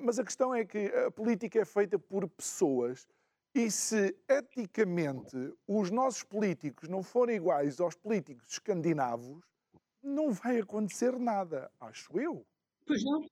[0.00, 3.06] mas a questão é que a política é feita por pessoas
[3.54, 5.36] e se eticamente
[5.66, 9.40] os nossos políticos não forem iguais aos políticos escandinavos,
[10.02, 12.46] não vai acontecer nada, acho eu.
[12.86, 13.28] Pois não.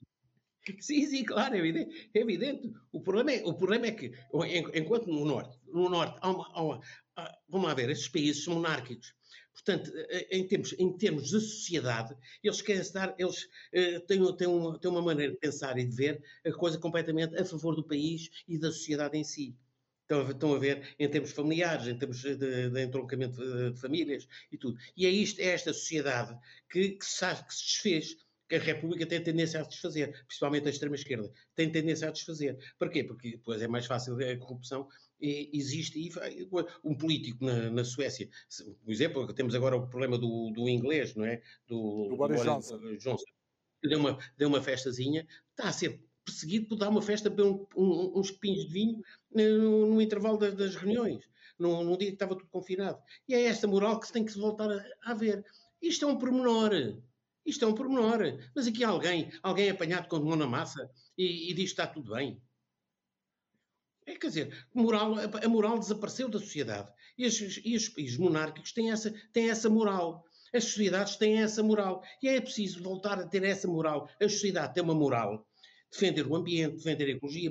[0.79, 2.11] Sim, sim, claro, é evidente.
[2.15, 2.73] É evidente.
[2.93, 4.13] O, problema é, o problema é que,
[4.75, 6.81] enquanto no Norte, no Norte há uma, há uma,
[7.17, 9.15] há, vamos lá ver, estes países são monárquicos.
[9.53, 14.47] Portanto, eh, em termos, em termos de sociedade, eles querem estar, eles uh, têm, têm,
[14.47, 17.87] uma, têm uma maneira de pensar e de ver a coisa completamente a favor do
[17.87, 19.57] país e da sociedade em si.
[20.11, 23.81] Estão a, estão a ver em termos familiares, em termos de, de entroncamento de, de,
[23.81, 24.77] famílias e tudo.
[24.97, 26.37] E é, isto, é esta sociedade
[26.69, 28.17] que, que, se, que se desfez
[28.49, 32.59] que a República tem tendência a desfazer, principalmente a extrema-esquerda, tem tendência a desfazer.
[32.77, 33.05] Porquê?
[33.05, 34.89] Porque depois é mais fácil a corrupção
[35.21, 36.11] e existe e
[36.83, 38.29] um político na, na, Suécia,
[38.83, 41.41] por exemplo, temos agora o problema do, do inglês, não é?
[41.69, 42.97] Do, do Boris, Boris Johnson.
[42.97, 43.25] Johnson.
[43.83, 47.67] Deu uma, deu uma festazinha, está a ser perseguido por dar uma festa, beber um,
[47.77, 49.03] um, uns copinhos de vinho
[49.35, 51.25] eh, no, no intervalo das, das reuniões,
[51.59, 52.99] num, num, dia que estava tudo confinado.
[53.29, 55.45] E é esta moral que se tem que voltar a, a ver.
[55.83, 56.73] Isto é um pormenor.
[57.45, 58.21] Isto é um pormenor.
[58.55, 60.89] Mas aqui alguém, alguém apanhado com mão na massa
[61.19, 62.41] e, e diz que está tudo bem.
[64.07, 66.91] É, quer dizer, moral, a moral desapareceu da sociedade.
[67.19, 70.25] E os, e os monárquicos têm essa, têm essa moral.
[70.55, 72.03] As sociedades têm essa moral.
[72.23, 74.09] E é preciso voltar a ter essa moral.
[74.21, 75.47] A sociedade tem uma moral
[75.91, 77.51] defender o ambiente, defender a ecologia,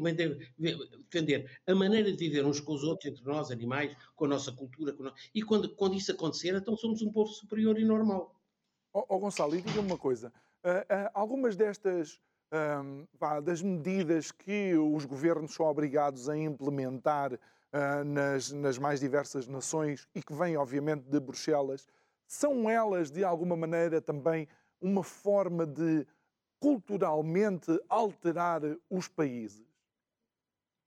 [1.12, 4.52] defender a maneira de viver uns com os outros, entre nós, animais, com a nossa
[4.52, 4.95] cultura.
[4.97, 5.13] Nós...
[5.36, 8.36] E quando, quando isso acontecer, então somos um povo superior e normal.
[8.93, 10.32] Ó oh, oh, Gonçalo, e diga-me uma coisa.
[10.63, 12.19] Uh, uh, algumas destas
[12.52, 18.99] um, vá, das medidas que os governos são obrigados a implementar uh, nas, nas mais
[18.99, 21.88] diversas nações e que vêm, obviamente, de Bruxelas,
[22.28, 24.47] são elas, de alguma maneira, também
[24.82, 26.06] uma forma de
[26.59, 29.69] culturalmente alterar os países?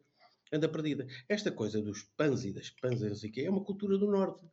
[0.52, 1.08] Anda perdida.
[1.28, 4.46] Esta coisa dos pães e das pãs, e é uma cultura do Norte.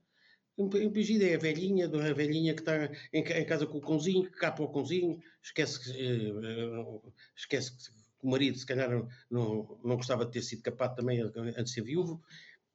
[0.93, 4.38] Pedido é a velhinha, a velhinha que está em, em, casa com o cãozinho, que
[4.38, 7.90] capa o cãozinho, esquece, uh, esquece que
[8.23, 8.88] o marido, se calhar,
[9.29, 12.23] não, não gostava de ter sido capado também antes de ser viúvo.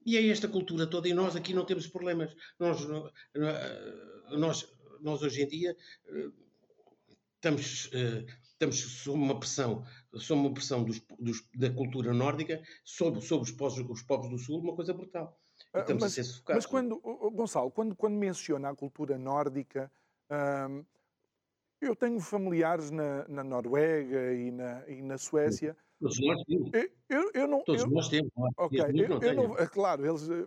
[0.05, 2.35] E é esta cultura toda, e nós aqui não temos problemas.
[2.57, 2.85] Nós,
[4.31, 5.75] nós, nós hoje em dia
[7.35, 7.89] estamos,
[8.51, 13.51] estamos sob uma pressão, sob uma pressão dos, dos, da cultura nórdica sobre, sobre os,
[13.55, 15.39] povos, os povos do Sul, uma coisa brutal.
[15.73, 16.65] Ah, estamos mas, a ser sufocados.
[16.65, 16.99] Mas quando,
[17.31, 19.91] Gonçalo, quando, quando menciona a cultura nórdica,
[20.69, 20.83] hum,
[21.81, 25.77] eu tenho familiares na, na Noruega e na, e na Suécia.
[25.99, 26.71] Todos nós temos.
[27.09, 28.31] Eu, eu não, Todos eu, nós temos.
[28.57, 30.45] Ok, eu, eu não, claro, eles eh,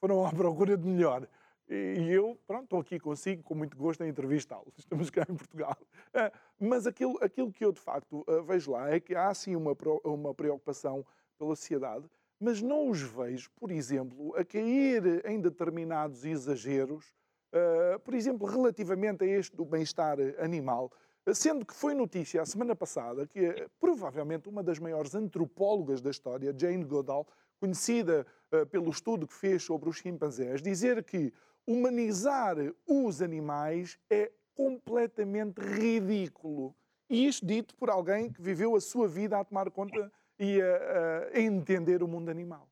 [0.00, 1.28] foram à procura de melhor.
[1.74, 4.74] E eu, pronto, estou aqui consigo, com muito gosto em entrevistá-los.
[4.76, 5.76] Estamos cá em Portugal.
[6.12, 6.30] Eh,
[6.60, 9.74] mas aquilo, aquilo que eu, de facto, eh, vejo lá é que há, sim, uma,
[10.04, 11.02] uma preocupação
[11.38, 12.04] pela sociedade,
[12.38, 17.14] mas não os vejo, por exemplo, a cair em determinados exageros,
[18.04, 20.90] por exemplo, relativamente a este do bem-estar animal,
[21.34, 26.52] Sendo que foi notícia a semana passada que provavelmente uma das maiores antropólogas da história,
[26.56, 27.28] Jane Goodall,
[27.60, 28.26] conhecida
[28.72, 31.32] pelo estudo que fez sobre os chimpanzés, dizer que
[31.66, 36.74] humanizar os animais é completamente ridículo.
[37.08, 41.28] E isto dito por alguém que viveu a sua vida a tomar conta e a,
[41.34, 42.68] a entender o mundo animal.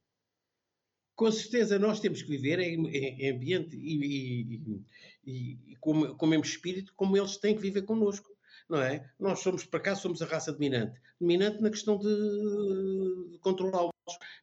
[1.14, 4.82] Com certeza, nós temos que viver em, ambiente e, e,
[5.24, 8.30] e, e com, o mesmo espírito como eles têm que viver connosco
[8.70, 9.10] não é?
[9.18, 10.98] Nós somos, para cá, somos a raça dominante.
[11.20, 13.92] Dominante na questão de, de controlá-los,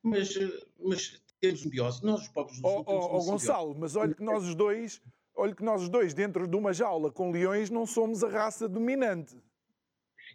[0.03, 0.37] mas,
[0.77, 2.03] mas temos biose.
[2.03, 5.01] Nós, os povos do Sul, oh, oh, Gonçalo, mas olha que nós os dois,
[5.35, 8.67] olha que nós os dois, dentro de uma jaula com leões, não somos a raça
[8.67, 9.35] dominante.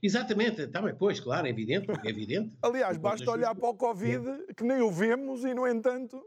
[0.03, 2.57] Exatamente, está bem, pois, claro, é evidente, é evidente.
[2.63, 6.21] Aliás, basta olhar para o Covid, que nem o vemos, e no entanto.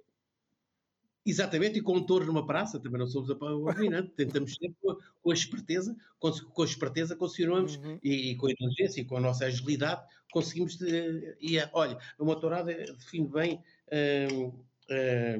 [1.25, 4.91] Exatamente, e com um touro numa praça, também não somos a dominante, tentamos sempre com
[4.91, 7.99] a, com a esperteza, com, com, a esperteza continuamos, uhum.
[8.01, 11.97] e, e, com a inteligência e com a nossa agilidade, conseguimos, de, e a, olha,
[12.19, 15.37] uma tourada define bem a,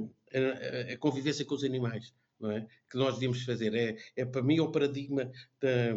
[0.94, 2.66] a convivência com os animais é?
[2.90, 3.74] que nós devíamos fazer.
[3.74, 5.94] É, é para mim o paradigma da,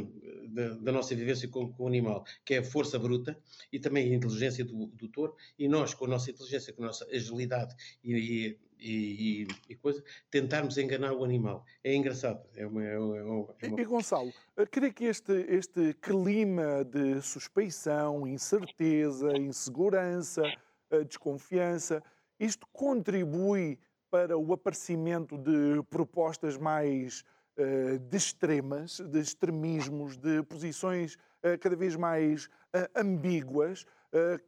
[0.48, 3.36] da, da nossa vivência com, com, o animal, que é a força bruta
[3.72, 6.86] e também a inteligência do, do touro, e nós, com a nossa inteligência, com a
[6.86, 11.64] nossa agilidade e, e, e, e coisa, tentarmos enganar o animal.
[11.82, 12.40] É engraçado.
[12.54, 13.80] É uma, é uma, é uma...
[13.80, 14.32] E, Gonçalo,
[14.70, 20.42] creio que este, este clima de suspeição, incerteza, insegurança,
[20.90, 22.02] eh, desconfiança,
[22.38, 23.78] isto contribui
[24.10, 27.24] para o aparecimento de propostas mais
[27.58, 33.84] uh, de extremas, de extremismos, de posições uh, cada vez mais uh, ambíguas,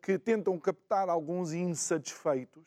[0.00, 2.64] que tentam captar alguns insatisfeitos?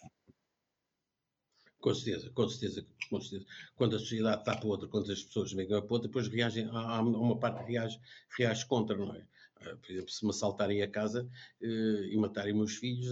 [1.80, 3.46] Com certeza, com certeza, com certeza.
[3.76, 7.02] Quando a sociedade está para outra, quando as pessoas vêm para outra, depois reagem, há
[7.02, 8.00] uma parte que reage,
[8.38, 9.26] reage contra, não é?
[9.82, 11.28] Por exemplo, se me assaltarem a casa
[11.60, 13.08] e matarem meus filhos,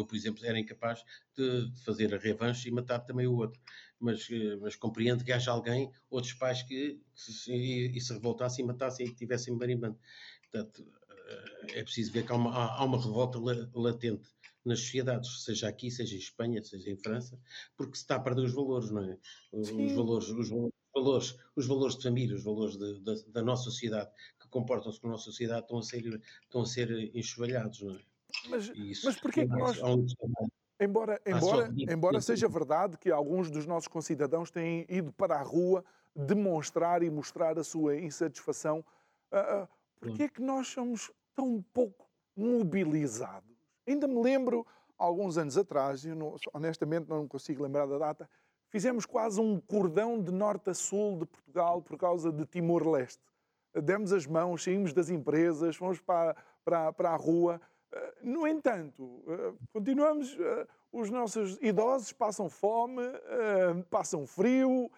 [0.00, 1.04] eu, por exemplo, era incapaz
[1.36, 3.60] de fazer a revanche e matar também o outro.
[3.98, 8.64] Mas, eh, mas compreendo que haja alguém, outros pais, que, que se, e, se revoltassem
[8.64, 9.98] e matassem e que tivessem barimbando.
[10.42, 13.38] Portanto, eh, é preciso ver que há uma, há uma revolta
[13.74, 14.28] latente
[14.64, 17.38] nas sociedades, seja aqui, seja em Espanha, seja em França,
[17.76, 19.18] porque se está a perder os valores, não é?
[19.52, 20.48] Os valores, os
[20.94, 25.08] valores, os valores de família, os valores de, de, da nossa sociedade, que comportam-se com
[25.08, 28.00] a nossa sociedade, estão a ser, estão a ser enxovalhados, não é?
[28.48, 28.70] Mas,
[29.04, 29.78] mas porquê que nós.
[30.80, 35.84] Embora, embora, embora seja verdade que alguns dos nossos concidadãos têm ido para a rua
[36.14, 38.84] demonstrar e mostrar a sua insatisfação,
[39.32, 39.68] uh, uh,
[40.00, 43.48] porquê é que nós somos tão pouco mobilizados?
[43.86, 44.64] Ainda me lembro,
[44.96, 48.30] alguns anos atrás, eu não, honestamente não consigo lembrar da data,
[48.68, 53.22] fizemos quase um cordão de norte a sul de Portugal por causa de Timor-Leste.
[53.82, 57.60] Demos as mãos, saímos das empresas, fomos para, para, para a rua
[58.22, 63.02] no entanto, eh, continuamos, eh, os nossos idosos passam fome,
[63.90, 64.90] passam frio,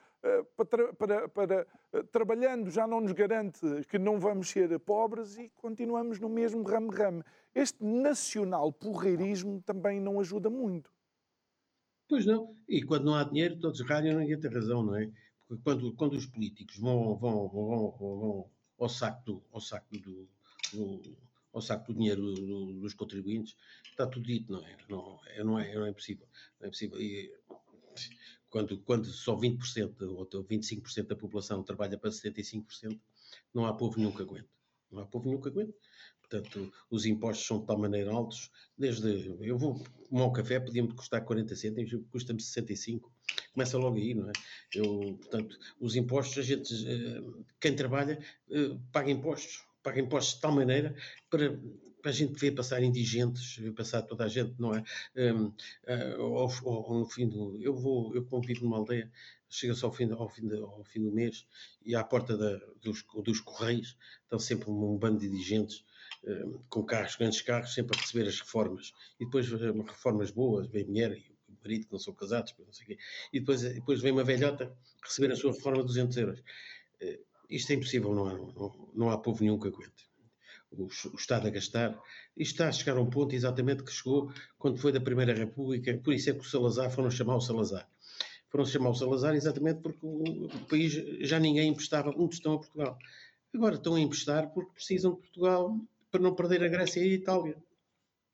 [0.57, 1.67] para, para, para,
[2.13, 7.25] trabalhando já não nos garante que não vamos ser pobres e continuamos no mesmo ramo-ramo.
[7.55, 10.93] Este nacional porreirismo também não ajuda muito.
[12.09, 15.11] Pois não, e quando não há dinheiro todos ralham, ninguém tem razão, não é?
[15.49, 20.29] Porque quando, quando os políticos vão, vão, vão, vão ao saco do, ao saco do,
[20.73, 21.17] do
[21.53, 22.23] ao saco do dinheiro
[22.81, 23.57] dos contribuintes,
[23.91, 24.77] está tudo dito, não é?
[24.89, 26.27] Não, é, não, é, não é possível.
[26.61, 27.01] Não é possível.
[27.01, 27.33] E,
[28.49, 32.99] quando, quando só 20% ou 25% da população trabalha para 75%,
[33.55, 34.49] não há povo nenhum que aguente.
[34.91, 35.75] Não há povo nenhum que aguente.
[36.21, 40.95] Portanto, os impostos são de tal maneira altos, desde eu vou tomar um café, podia-me
[40.95, 43.13] custar 40 cêntimos, custa-me 65.
[43.53, 44.33] Começa logo aí, não é?
[44.75, 47.21] Eu, portanto, os impostos, a gente, eh,
[47.61, 50.95] quem trabalha, eh, paga impostos paga impostos de tal maneira
[51.29, 51.59] para,
[52.01, 54.83] para a gente ver passar indigentes, ver passar toda a gente, não é?
[55.17, 57.59] Um, uh, ao, ao, fim do.
[57.61, 59.11] Eu vou, eu convivo numa aldeia,
[59.49, 61.47] chega-se ao fim, ao, fim ao fim do mês
[61.85, 65.85] e à porta da, dos, dos Correios estão sempre um, um bando de indigentes.
[66.23, 68.93] Um, com carros, grandes carros, sempre a receber as reformas.
[69.19, 72.73] E depois um, reformas boas, vem mulher e o marido que não são casados, não
[72.73, 72.99] sei o quê.
[73.33, 76.41] E depois, depois vem uma velhota receber a sua reforma de 200 euros.
[77.01, 78.39] Uh, isto é impossível, não há,
[78.95, 80.09] não, há povo nenhum que aguente.
[80.71, 82.01] O, o, Estado a gastar.
[82.37, 85.99] Isto está a chegar a um ponto exatamente que chegou quando foi da Primeira República,
[85.99, 87.89] por isso é que o Salazar foram chamar o Salazar.
[88.49, 92.59] Foram chamar o Salazar exatamente porque o, o país já ninguém emprestava um tostão a
[92.59, 92.99] Portugal.
[93.53, 95.77] Agora estão a emprestar porque precisam de Portugal
[96.11, 97.57] para não perder a Grécia e a Itália.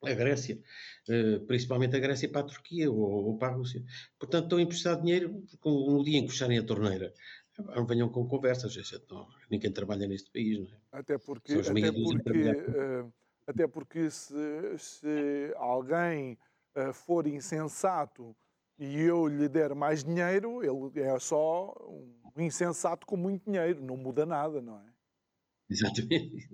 [0.05, 0.61] A Grécia,
[1.09, 3.83] eh, principalmente a Grécia para a Turquia ou, ou para a Rússia.
[4.19, 7.15] Portanto, estão a emprestar dinheiro no dia em que fecharem a torneira
[7.59, 10.79] não venham com conversas, gente, não, ninguém trabalha neste país, não é?
[10.93, 13.13] Até porque, até porque, uh,
[13.47, 16.39] até porque se, se alguém
[16.77, 18.37] uh, for insensato
[18.79, 21.75] e eu lhe der mais dinheiro, ele é só
[22.37, 24.97] um insensato com muito dinheiro, não muda nada, não é?
[25.69, 26.49] Exatamente.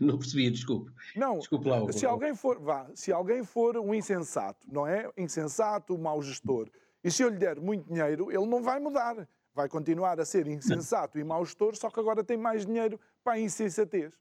[0.00, 0.90] Não percebi, desculpe.
[1.14, 5.10] Não, desculpe lá, se alguém for, vá, se alguém for um insensato, não é?
[5.16, 6.70] Insensato, um mau gestor,
[7.04, 9.28] e se eu lhe der muito dinheiro, ele não vai mudar.
[9.56, 13.32] Vai continuar a ser insensato e mau gestor, só que agora tem mais dinheiro para
[13.32, 14.12] a insensatez.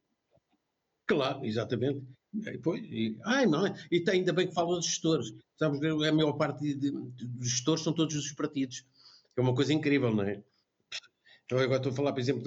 [1.06, 2.08] Claro, exatamente.
[2.34, 3.76] E, pois, e, ai, não, é?
[3.92, 5.36] e ainda bem que falam de gestores.
[5.58, 8.86] Sabes, a maior parte de, de, dos gestores são todos os partidos.
[9.36, 10.42] É uma coisa incrível, não é?
[11.44, 12.44] Então, agora estou a falar, por exemplo,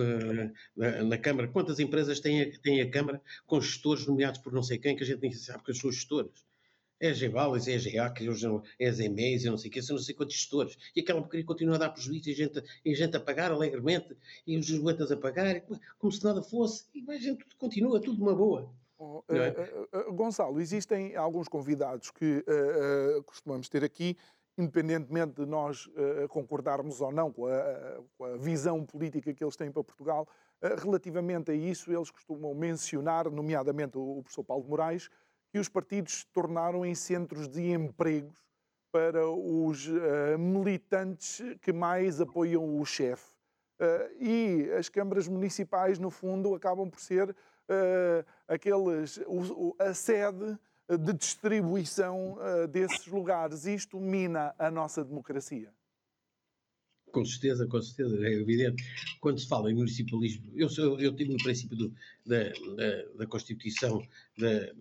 [0.74, 1.49] da, na Câmara.
[1.49, 5.07] Quantas empresas têm a, a Câmara com gestores nomeados por não sei quem, que a
[5.07, 6.43] gente nem sabe que são gestores?
[7.01, 8.27] É a Gevalis, é a GEAC,
[8.79, 10.77] é as EMEIs, eu não sei o que, são não sei quantos gestores.
[10.97, 13.53] E aquela porcaria continua a dar prejuízo e a gente, e a, gente a pagar
[13.53, 15.63] alegremente, e os juventas a pagar,
[15.99, 18.69] como se nada fosse, e a gente continua, tudo uma boa.
[18.99, 24.17] Oh, uh, uh, Gonçalo, existem alguns convidados que uh, costumamos ter aqui
[24.61, 25.89] independentemente de nós
[26.31, 30.27] concordarmos ou não com a, com a, visão política que eles têm para Portugal,
[30.83, 35.09] relativamente a isso, eles costumam mencionar, nomeadamente o, o professor Paulo de Moraes,
[35.51, 38.37] que os partidos se tornaram em centros de empregos
[38.91, 43.31] para os uh, militantes que mais apoiam o chefe.
[44.19, 47.35] e as câmaras municipais, no fundo, acabam por ser
[48.49, 50.59] aqueles, o, a sede
[50.97, 53.67] de distribuição uh, desses lugares.
[53.67, 55.73] Isto mina a nossa democracia.
[57.13, 58.83] Com certeza, com certeza, é evidente.
[59.21, 61.95] Quando se fala em municipalismo, eu, sou, eu tive no princípio do,
[62.25, 62.45] da,
[62.77, 64.03] da, da, Constituição
[64.39, 64.73] da,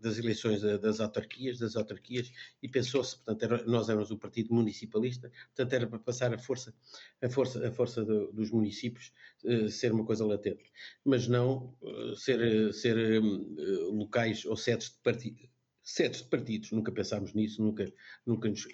[0.00, 2.30] das eleições das autarquias, das autarquias,
[2.62, 6.74] e pensou-se, portanto, era, nós éramos o partido municipalista, portanto, era para passar a força,
[7.22, 9.12] a força, a força do, dos municípios
[9.44, 10.70] uh, ser uma coisa latente,
[11.04, 15.48] mas não uh, ser, ser uh, locais ou sedes de partidos.
[15.82, 17.92] Sedes de partidos, nunca pensámos nisso, nunca,
[18.26, 18.66] nunca nos,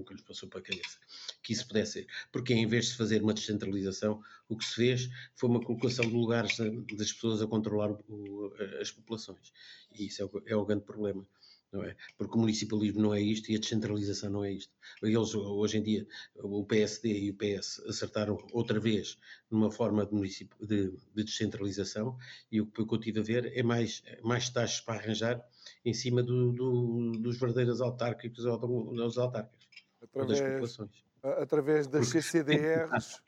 [0.00, 0.98] nunca nos passou para a cabeça
[1.42, 2.06] que isso pudesse ser.
[2.32, 6.12] Porque em vez de fazer uma descentralização, o que se fez foi uma colocação de
[6.12, 6.56] lugares
[6.96, 9.52] das pessoas a controlar o, as populações.
[9.92, 11.26] E isso é o, é o grande problema.
[11.72, 11.94] É?
[12.18, 14.72] Porque o municipalismo não é isto e a descentralização não é isto.
[15.00, 19.16] Eles, hoje em dia, o PSD e o PS acertaram outra vez
[19.48, 22.18] numa forma de, de, de descentralização
[22.50, 25.40] e o que eu tive a ver é mais, mais taxas para arranjar
[25.84, 28.58] em cima do, do, dos verdadeiros autárquicos ou
[28.92, 29.59] dos autárquicos
[30.02, 30.78] através.
[31.22, 33.20] Através das CCDRs,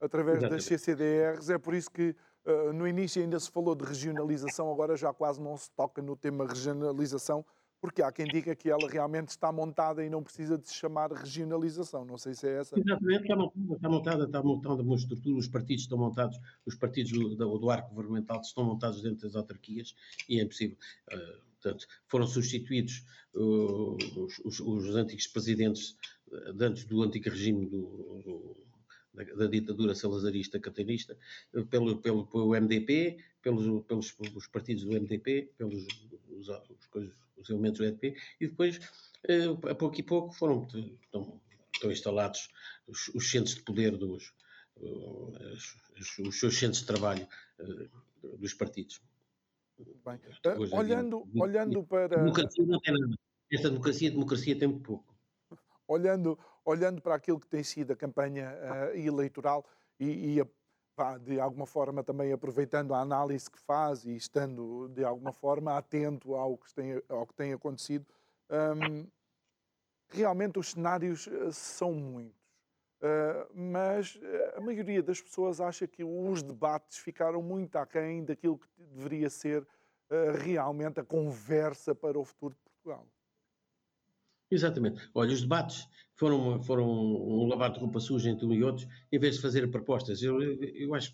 [0.00, 4.72] através das CCDRs, é por isso que uh, no início ainda se falou de regionalização,
[4.72, 7.44] agora já quase não se toca no tema regionalização,
[7.80, 11.12] porque há quem diga que ela realmente está montada e não precisa de se chamar
[11.12, 12.04] regionalização.
[12.04, 12.78] Não sei se é essa.
[12.78, 17.12] Exatamente, está montada, está montada, está montada uma estrutura, os partidos estão montados, os partidos
[17.12, 19.94] do, do, do arco governamental estão montados dentro das autarquias
[20.28, 20.76] e é impossível.
[21.12, 23.04] Uh, portanto, foram substituídos
[23.34, 25.96] uh, os, os, os, antigos presidentes
[26.28, 28.56] uh, antes do antigo regime do, do,
[29.12, 31.16] da, da, ditadura salazarista catanista
[31.70, 35.86] pelo, pelo, pelo MDP, pelos, pelos, pelos partidos do MDP, pelos
[36.30, 36.48] os,
[37.36, 40.66] os elementos do MDP, e depois, uh, a pouco e pouco, foram
[41.02, 41.40] estão,
[41.74, 42.48] estão instalados
[42.86, 44.32] os, os, centros de poder dos
[44.78, 47.26] os, os seus centros de trabalho
[48.38, 49.00] dos partidos.
[49.78, 50.20] Bem.
[50.44, 52.16] Uh, olhando, olhando para.
[52.16, 53.14] Democracia não tem nada.
[53.52, 55.14] Esta democracia, democracia tem muito pouco.
[55.86, 59.64] Olhando, olhando para aquilo que tem sido a campanha uh, eleitoral
[60.00, 60.44] e, e
[60.96, 65.76] pá, de alguma forma também aproveitando a análise que faz e estando de alguma forma
[65.76, 68.06] atento ao que tem, ao que tem acontecido,
[68.50, 69.06] um,
[70.08, 72.45] realmente os cenários eh, são muitos.
[72.98, 74.18] Uh, mas
[74.54, 79.62] a maioria das pessoas acha que os debates ficaram muito aquém daquilo que deveria ser
[79.62, 83.06] uh, realmente a conversa para o futuro de Portugal.
[84.50, 85.08] Exatamente.
[85.14, 89.18] Olha, os debates foram, foram um lavar de roupa suja entre um e outros, em
[89.18, 90.22] vez de fazer propostas.
[90.22, 91.12] Eu, eu, acho,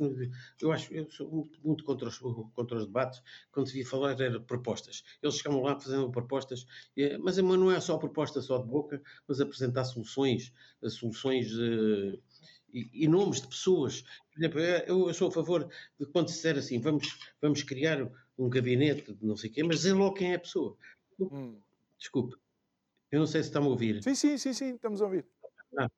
[0.61, 3.21] eu, acho, eu sou muito, muito contra, os, contra os debates,
[3.51, 5.03] quando devia falar era propostas.
[5.23, 6.67] Eles chegavam lá fazendo propostas,
[7.21, 10.53] mas não é só proposta só de boca, mas apresentar soluções,
[10.89, 12.19] soluções uh,
[12.73, 14.03] e, e, nomes de pessoas.
[14.33, 15.69] Por exemplo, eu, eu, sou a favor
[15.99, 18.09] de quando se disser assim, vamos, vamos criar
[18.39, 20.77] um gabinete de não sei quem, mas dizer logo quem é a pessoa.
[21.19, 21.57] Hum.
[21.99, 22.37] Desculpe.
[23.13, 24.03] Eu não sei se está-me a ouvir.
[24.03, 25.27] Sim, sim, sim, sim, estamos a ouvir.
[25.79, 25.89] Ah,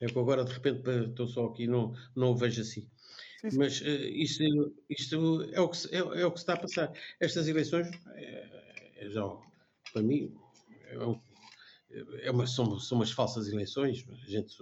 [0.00, 2.88] é que agora de repente estou só aqui não não o vejo assim.
[3.40, 3.58] Sim, sim.
[3.58, 6.92] Mas uh, isto, isto é, o que, é, é, o que se está a passar.
[7.18, 9.22] Estas eleições, é, é já,
[9.92, 10.32] para mim,
[10.84, 10.94] é,
[12.22, 14.06] é uma, são, são umas falsas eleições.
[14.08, 14.56] A gente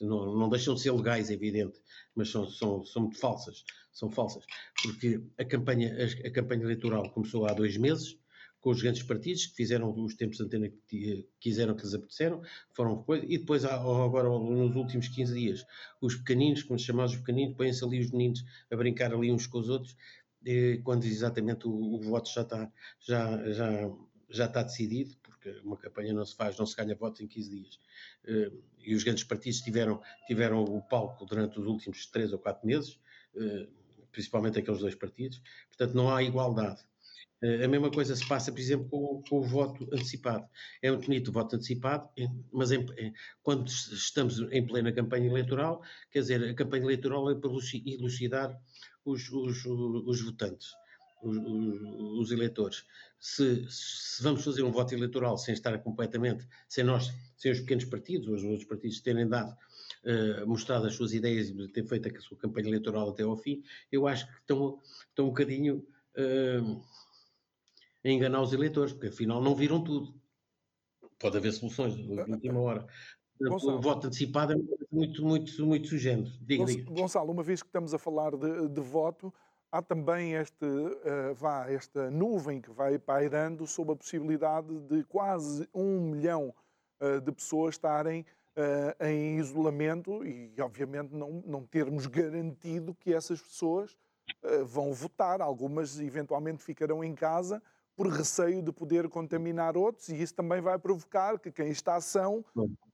[0.00, 1.80] não, não deixam de ser legais, é evidente,
[2.14, 3.64] mas são, são, são muito falsas.
[3.92, 4.44] São falsas.
[4.82, 8.18] Porque a campanha, a, a campanha eleitoral começou há dois meses
[8.66, 12.42] com os grandes partidos que fizeram os tempos de antena que quiseram, que lhes apeteceram,
[12.72, 15.64] foram e depois agora nos últimos 15 dias
[16.00, 19.46] os pequeninos, como se chamavam os pequeninos, põem-se ali os meninos a brincar ali uns
[19.46, 19.96] com os outros
[20.82, 23.90] quando exatamente o, o, voto já está, já, já,
[24.30, 27.50] já está decidido, porque uma campanha não se faz, não se ganha votos em 15
[27.50, 27.80] dias.
[28.24, 28.50] Eh,
[28.80, 32.98] e os grandes partidos tiveram, tiveram o palco durante os últimos 3 ou 4 meses,
[33.36, 33.68] eh,
[34.10, 36.84] principalmente aqueles dois partidos, portanto não há igualdade.
[37.42, 40.46] Eh, a mesma coisa se passa, por exemplo, com, com, o voto antecipado.
[40.82, 42.08] É muito bonito o voto antecipado,
[42.52, 42.86] mas em,
[43.42, 48.58] quando estamos em plena campanha eleitoral, quer dizer, a campanha eleitoral é para elucidar
[49.04, 50.68] os, os, os votantes,
[51.22, 51.36] os,
[52.20, 52.84] os eleitores.
[53.20, 57.84] Se, se, vamos fazer um voto eleitoral sem estar completamente, sem nós, sem os pequenos
[57.84, 59.52] partidos, os outros partidos terem dado,
[60.04, 63.62] uh, mostrado as suas ideias e ter feito a sua campanha eleitoral até ao fim,
[63.90, 65.86] eu acho que estão, estão um bocadinho.
[66.16, 66.82] Uh,
[68.08, 70.14] a enganar os eleitores, porque afinal não viram tudo.
[71.18, 72.86] Pode haver soluções de última hora.
[73.40, 74.56] O voto antecipado é
[74.90, 76.38] muito, muito, muito sugente.
[76.42, 76.90] Diga, diga.
[76.90, 79.32] Gonçalo, uma vez que estamos a falar de, de voto,
[79.70, 85.68] há também este, uh, vá, esta nuvem que vai pairando sobre a possibilidade de quase
[85.74, 86.54] um milhão
[87.00, 88.24] uh, de pessoas estarem
[88.56, 93.96] uh, em isolamento e, obviamente, não, não termos garantido que essas pessoas
[94.64, 95.40] vão votar.
[95.40, 97.62] Algumas, eventualmente, ficarão em casa
[97.96, 102.44] por receio de poder contaminar outros, e isso também vai provocar que quem está são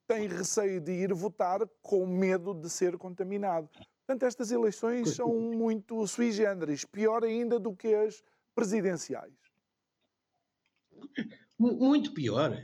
[0.06, 3.68] tem receio de ir votar com medo de ser contaminado.
[4.06, 8.22] Portanto, estas eleições são muito sui generis, pior ainda do que as
[8.54, 9.32] presidenciais.
[11.58, 12.56] Muito pior.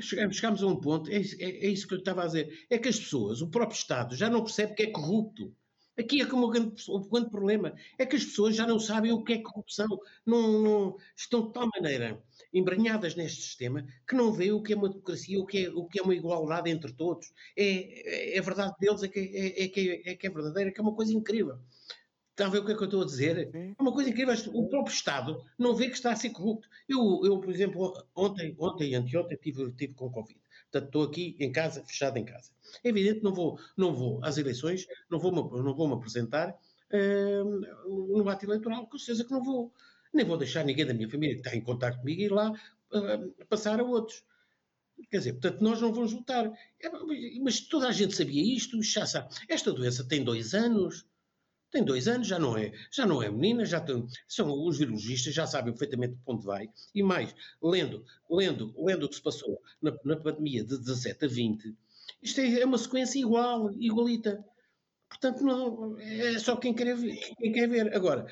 [0.00, 2.88] Chegamos a um ponto, é, é, é isso que eu estava a dizer, é que
[2.88, 5.54] as pessoas, o próprio Estado, já não percebe que é corrupto.
[5.98, 7.74] Aqui é como o grande, o grande problema.
[7.98, 9.88] É que as pessoas já não sabem o que é corrupção.
[10.24, 12.22] Não, não, estão de tal maneira
[12.52, 15.84] embranhadas neste sistema que não vê o que é uma democracia, o que é, o
[15.86, 17.32] que é uma igualdade entre todos.
[17.56, 20.80] É, é, verdade deles, é que é, é, que é, é, que é verdadeira, que
[20.80, 21.58] é uma coisa incrível.
[22.30, 23.50] Está a ver o que é que eu estou a dizer?
[23.54, 24.34] É uma coisa incrível.
[24.52, 26.68] O próprio Estado não vê que está a ser corrupto.
[26.86, 30.38] Eu, eu por exemplo, ontem, ontem e anteontem tive, tive com Covid.
[30.70, 32.50] Portanto, estou aqui em casa, fechado em casa.
[32.82, 36.50] É evidente que não vou, não vou às eleições, não vou, não vou me apresentar
[36.50, 39.72] uh, no ato eleitoral, com certeza que não vou.
[40.12, 43.46] Nem vou deixar ninguém da minha família que está em contato comigo ir lá uh,
[43.46, 44.24] passar a outros.
[45.10, 46.46] Quer dizer, portanto, nós não vamos votar.
[46.80, 46.90] É,
[47.40, 49.34] mas toda a gente sabia isto, já sabe.
[49.48, 51.06] Esta doença tem dois anos
[51.70, 55.34] tem dois anos, já não é, já não é menina, já tem, são os virologistas,
[55.34, 56.70] já sabem perfeitamente para onde vai.
[56.94, 61.28] E mais, lendo, lendo, lendo o que se passou na, na pandemia de 17 a
[61.28, 61.76] 20,
[62.22, 64.44] isto é, é uma sequência igual, igualita.
[65.08, 67.16] Portanto, não, é só quem quer ver.
[67.38, 67.94] Quem quer ver.
[67.94, 68.26] Agora,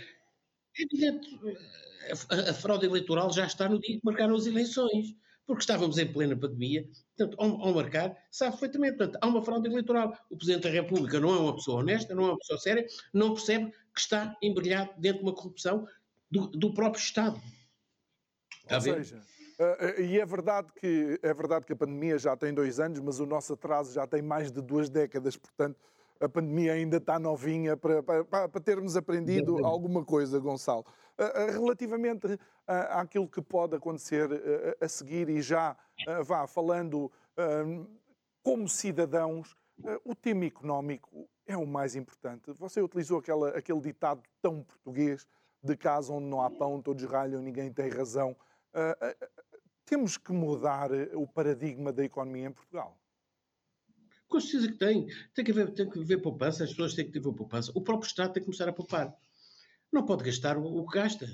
[0.78, 1.28] é evidente,
[2.30, 5.14] a, a fraude eleitoral já está no dia que marcaram as eleições
[5.47, 9.68] porque estávamos em plena pandemia, portanto, ao, ao, marcar, sabe perfeitamente, portanto, há uma fraude
[9.68, 10.16] eleitoral.
[10.30, 13.34] O Presidente da República não é uma pessoa honesta, não é uma pessoa séria, não
[13.34, 15.86] percebe que está embrilhado dentro de uma corrupção
[16.30, 17.40] do, do próprio Estado.
[18.62, 22.53] Está Ou seja, uh, e é verdade, que, é verdade que a pandemia já tem
[22.53, 25.78] dois anos, mas o nosso atraso já tem mais de duas décadas, portanto,
[26.20, 30.84] a pandemia ainda está novinha para, para, para termos aprendido alguma coisa, Gonçalo.
[31.53, 34.29] Relativamente àquilo que pode acontecer
[34.81, 35.77] a seguir e já
[36.25, 37.11] vá falando
[38.43, 39.57] como cidadãos,
[40.05, 42.53] o tema económico é o mais importante.
[42.53, 45.27] Você utilizou aquela, aquele ditado tão português
[45.62, 48.37] de casa onde não há pão, todos ralham, ninguém tem razão.
[49.87, 52.99] Temos que mudar o paradigma da economia em Portugal.
[54.27, 55.07] Com certeza que tem.
[55.35, 57.71] Tem que haver, tem que haver poupança, as pessoas têm que ter poupança.
[57.75, 59.15] O próprio Estado tem que começar a poupar.
[59.95, 61.28] Não pode gastar o, o que gasta.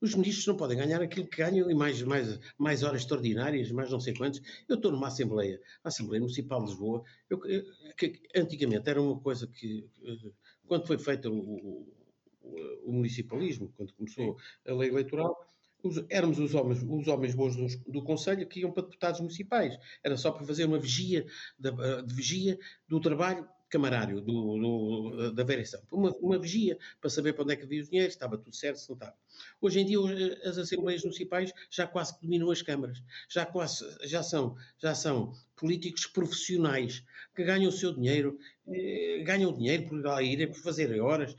[0.00, 3.88] Os ministros não podem ganhar aquilo que ganham e mais, mais, mais horas extraordinárias, mais
[3.88, 4.42] não sei quantos.
[4.68, 7.38] Eu estou numa Assembleia, a Assembleia Municipal de Lisboa, eu,
[7.96, 9.88] que, antigamente era uma coisa que,
[10.66, 11.86] quando foi feito o,
[12.42, 14.36] o, o municipalismo, quando começou
[14.66, 15.46] a lei eleitoral,
[15.80, 19.78] os, éramos os homens, os homens bons do, do Conselho que iam para deputados municipais.
[20.02, 21.24] Era só para fazer uma vigia,
[21.56, 21.70] de,
[22.02, 22.58] de vigia
[22.88, 25.80] do trabalho camarário, do, do, da variação.
[25.90, 28.78] Uma, uma vigia para saber para onde é que havia o dinheiro, estava tudo certo,
[28.78, 29.14] se não estava.
[29.60, 29.98] Hoje em dia
[30.44, 33.02] as assembleias municipais já quase que dominam as câmaras.
[33.28, 37.04] Já quase, já são, já são políticos profissionais
[37.34, 41.36] que ganham o seu dinheiro, eh, ganham dinheiro por ir, por fazer horas,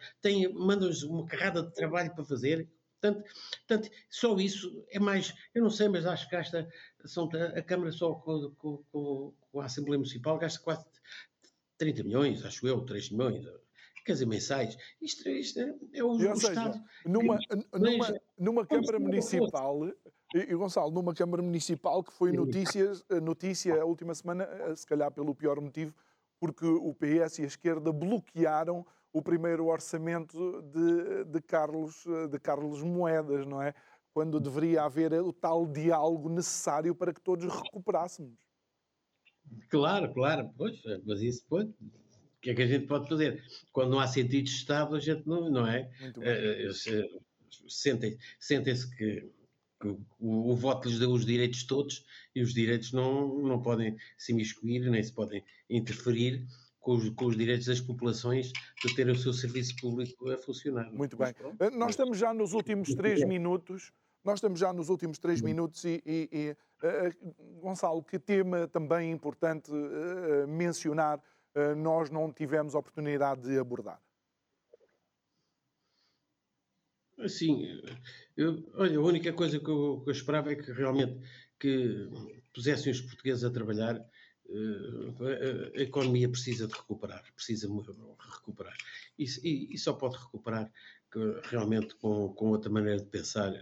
[0.53, 2.67] mandam-lhes uma carrada de trabalho para fazer,
[3.01, 3.23] Portanto,
[3.67, 5.33] portanto, só isso é mais.
[5.55, 6.69] Eu não sei, mas acho que gasta.
[7.03, 10.85] São, a Câmara só com, com, com, a Assembleia Municipal gasta quase
[11.81, 13.43] 30 milhões, acho eu, 3 milhões.
[14.05, 14.77] Quer dizer, mensais.
[15.01, 16.83] Isto, isto é, é o, seja, Estado.
[17.03, 17.39] Numa,
[17.73, 19.87] numa, numa Câmara Municipal.
[20.35, 25.33] E, Gonçalo, numa Câmara Municipal que foi notícias, notícia a última semana, se calhar pelo
[25.33, 25.93] pior motivo,
[26.39, 32.83] porque o PS e a esquerda bloquearam o primeiro orçamento de, de, Carlos, de Carlos
[32.83, 33.73] Moedas, não é?
[34.13, 38.50] Quando deveria haver o tal diálogo necessário para que todos recuperássemos.
[39.69, 41.69] Claro, claro, pois, mas isso pode.
[41.69, 43.43] O que é que a gente pode fazer?
[43.71, 45.89] Quando não há sentido de Estado, a gente não, não é?
[47.67, 49.29] Sentem-se sentem que
[50.19, 54.31] o, o, voto lhes deu os direitos todos e os direitos não, não podem se
[54.31, 56.45] imiscuir, nem se podem interferir
[56.79, 58.51] com os, com os, direitos das populações
[58.83, 60.91] de terem o seu serviço público a funcionar.
[60.91, 61.33] Muito bem.
[61.59, 63.91] Eh, nós estamos já nos últimos três minutos.
[64.23, 66.57] Nós estamos já nos últimos três minutos e, e, e
[67.59, 71.21] Gonçalo, que tema também importante uh, mencionar,
[71.75, 74.01] nós não tivemos oportunidade de abordar.
[77.27, 77.81] Sim,
[78.37, 81.19] eu, olha, a única coisa que eu, que eu, esperava é que realmente
[81.59, 82.09] que
[82.53, 83.99] pusessem os portugueses a trabalhar.
[84.47, 88.75] Uh, a, a, economia precisa de recuperar, precisa recuperar.
[89.17, 90.69] E, e, e só pode recuperar
[91.09, 93.53] que, realmente com, com outra maneira de pensar.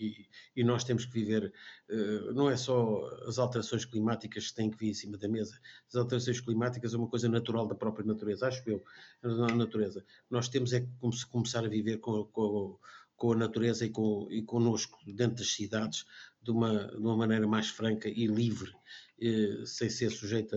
[0.00, 1.52] E, e, nós temos que viver,
[1.90, 5.58] uh, não é só as alterações climáticas que têm que vir em cima da mesa,
[5.88, 8.82] as alterações climáticas é uma coisa natural da própria natureza, acho eu,
[9.22, 10.04] na natureza.
[10.30, 10.88] Nós temos é que
[11.30, 12.78] começar a viver com, com,
[13.16, 16.06] com a natureza e, com, e connosco dentro das cidades
[16.42, 18.72] de uma, de uma maneira mais franca e livre,
[19.20, 20.56] eh, sem ser sujeita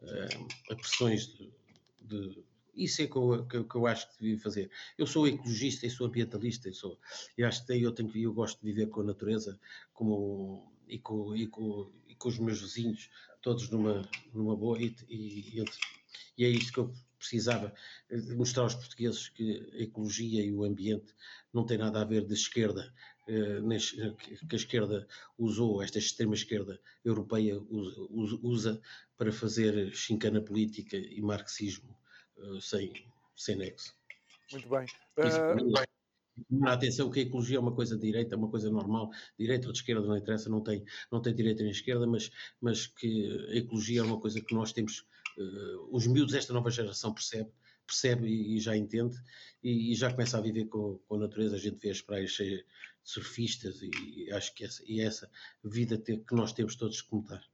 [0.00, 1.52] a, a, pressões de,
[2.00, 2.44] de
[2.74, 4.70] isso é que eu, que, que eu, acho que devia fazer.
[4.96, 6.98] Eu sou ecologista e sou ambientalista, e, sou,
[7.44, 9.58] acho que eu, tenho, eu gosto de viver com a natureza
[9.92, 13.10] como, e, com, e, com, e com os meus vizinhos,
[13.40, 14.80] todos numa, numa boa.
[14.80, 15.64] E, e,
[16.38, 17.72] e é isto que eu precisava
[18.36, 21.14] mostrar aos portugueses que a ecologia e o ambiente
[21.52, 22.92] não têm nada a ver de esquerda,
[23.28, 23.60] eh,
[24.48, 25.06] que a esquerda
[25.38, 28.80] usou, esta extrema-esquerda europeia usa
[29.16, 31.96] para fazer chincana política e marxismo
[32.42, 32.92] eh, sem,
[33.36, 33.94] sem nexo.
[34.52, 34.86] Muito bem.
[35.18, 36.02] Uh...
[36.64, 39.72] Atenção que a ecologia é uma coisa de direita, é uma coisa normal, direita ou
[39.72, 42.30] de esquerda não interessa, não tem, não tem direita nem esquerda, mas,
[42.60, 46.70] mas que a ecologia é uma coisa que nós temos uh, os miúdos desta nova
[46.70, 47.50] geração percebe,
[47.86, 49.16] percebe e, e já entende
[49.62, 51.56] e, e, já começa a viver com, com, a natureza.
[51.56, 52.66] A gente vê as praias cheias de
[53.10, 55.30] surfistas e, e acho que essa, e é essa
[55.62, 57.44] vida que nós temos todos que mudar.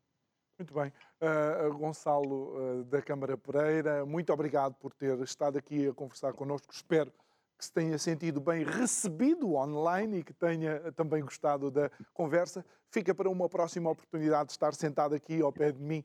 [0.58, 0.92] Muito bem.
[1.20, 6.72] Uh, Gonçalo uh, da Câmara Pereira, muito obrigado por ter estado aqui a conversar connosco.
[6.72, 7.12] Espero
[7.56, 12.64] que se tenha sentido bem recebido online e que tenha também gostado da conversa.
[12.90, 16.04] Fica para uma próxima oportunidade de estar sentado aqui ao pé de mim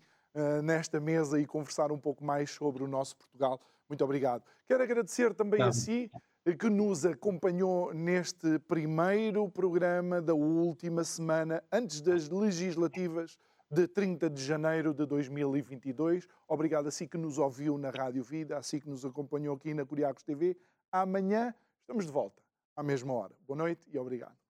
[0.64, 3.62] nesta mesa e conversar um pouco mais sobre o nosso Portugal.
[3.88, 4.44] Muito obrigado.
[4.68, 5.68] Quero agradecer também tá.
[5.68, 6.10] a si
[6.46, 13.38] eh, que nos acompanhou neste primeiro programa da última semana antes das legislativas
[13.74, 16.28] de 30 de janeiro de 2022.
[16.48, 19.74] Obrigado a si que nos ouviu na Rádio Vida, a si que nos acompanhou aqui
[19.74, 20.56] na Curiacos TV.
[20.92, 22.40] Amanhã estamos de volta,
[22.76, 23.34] à mesma hora.
[23.48, 24.43] Boa noite e obrigado.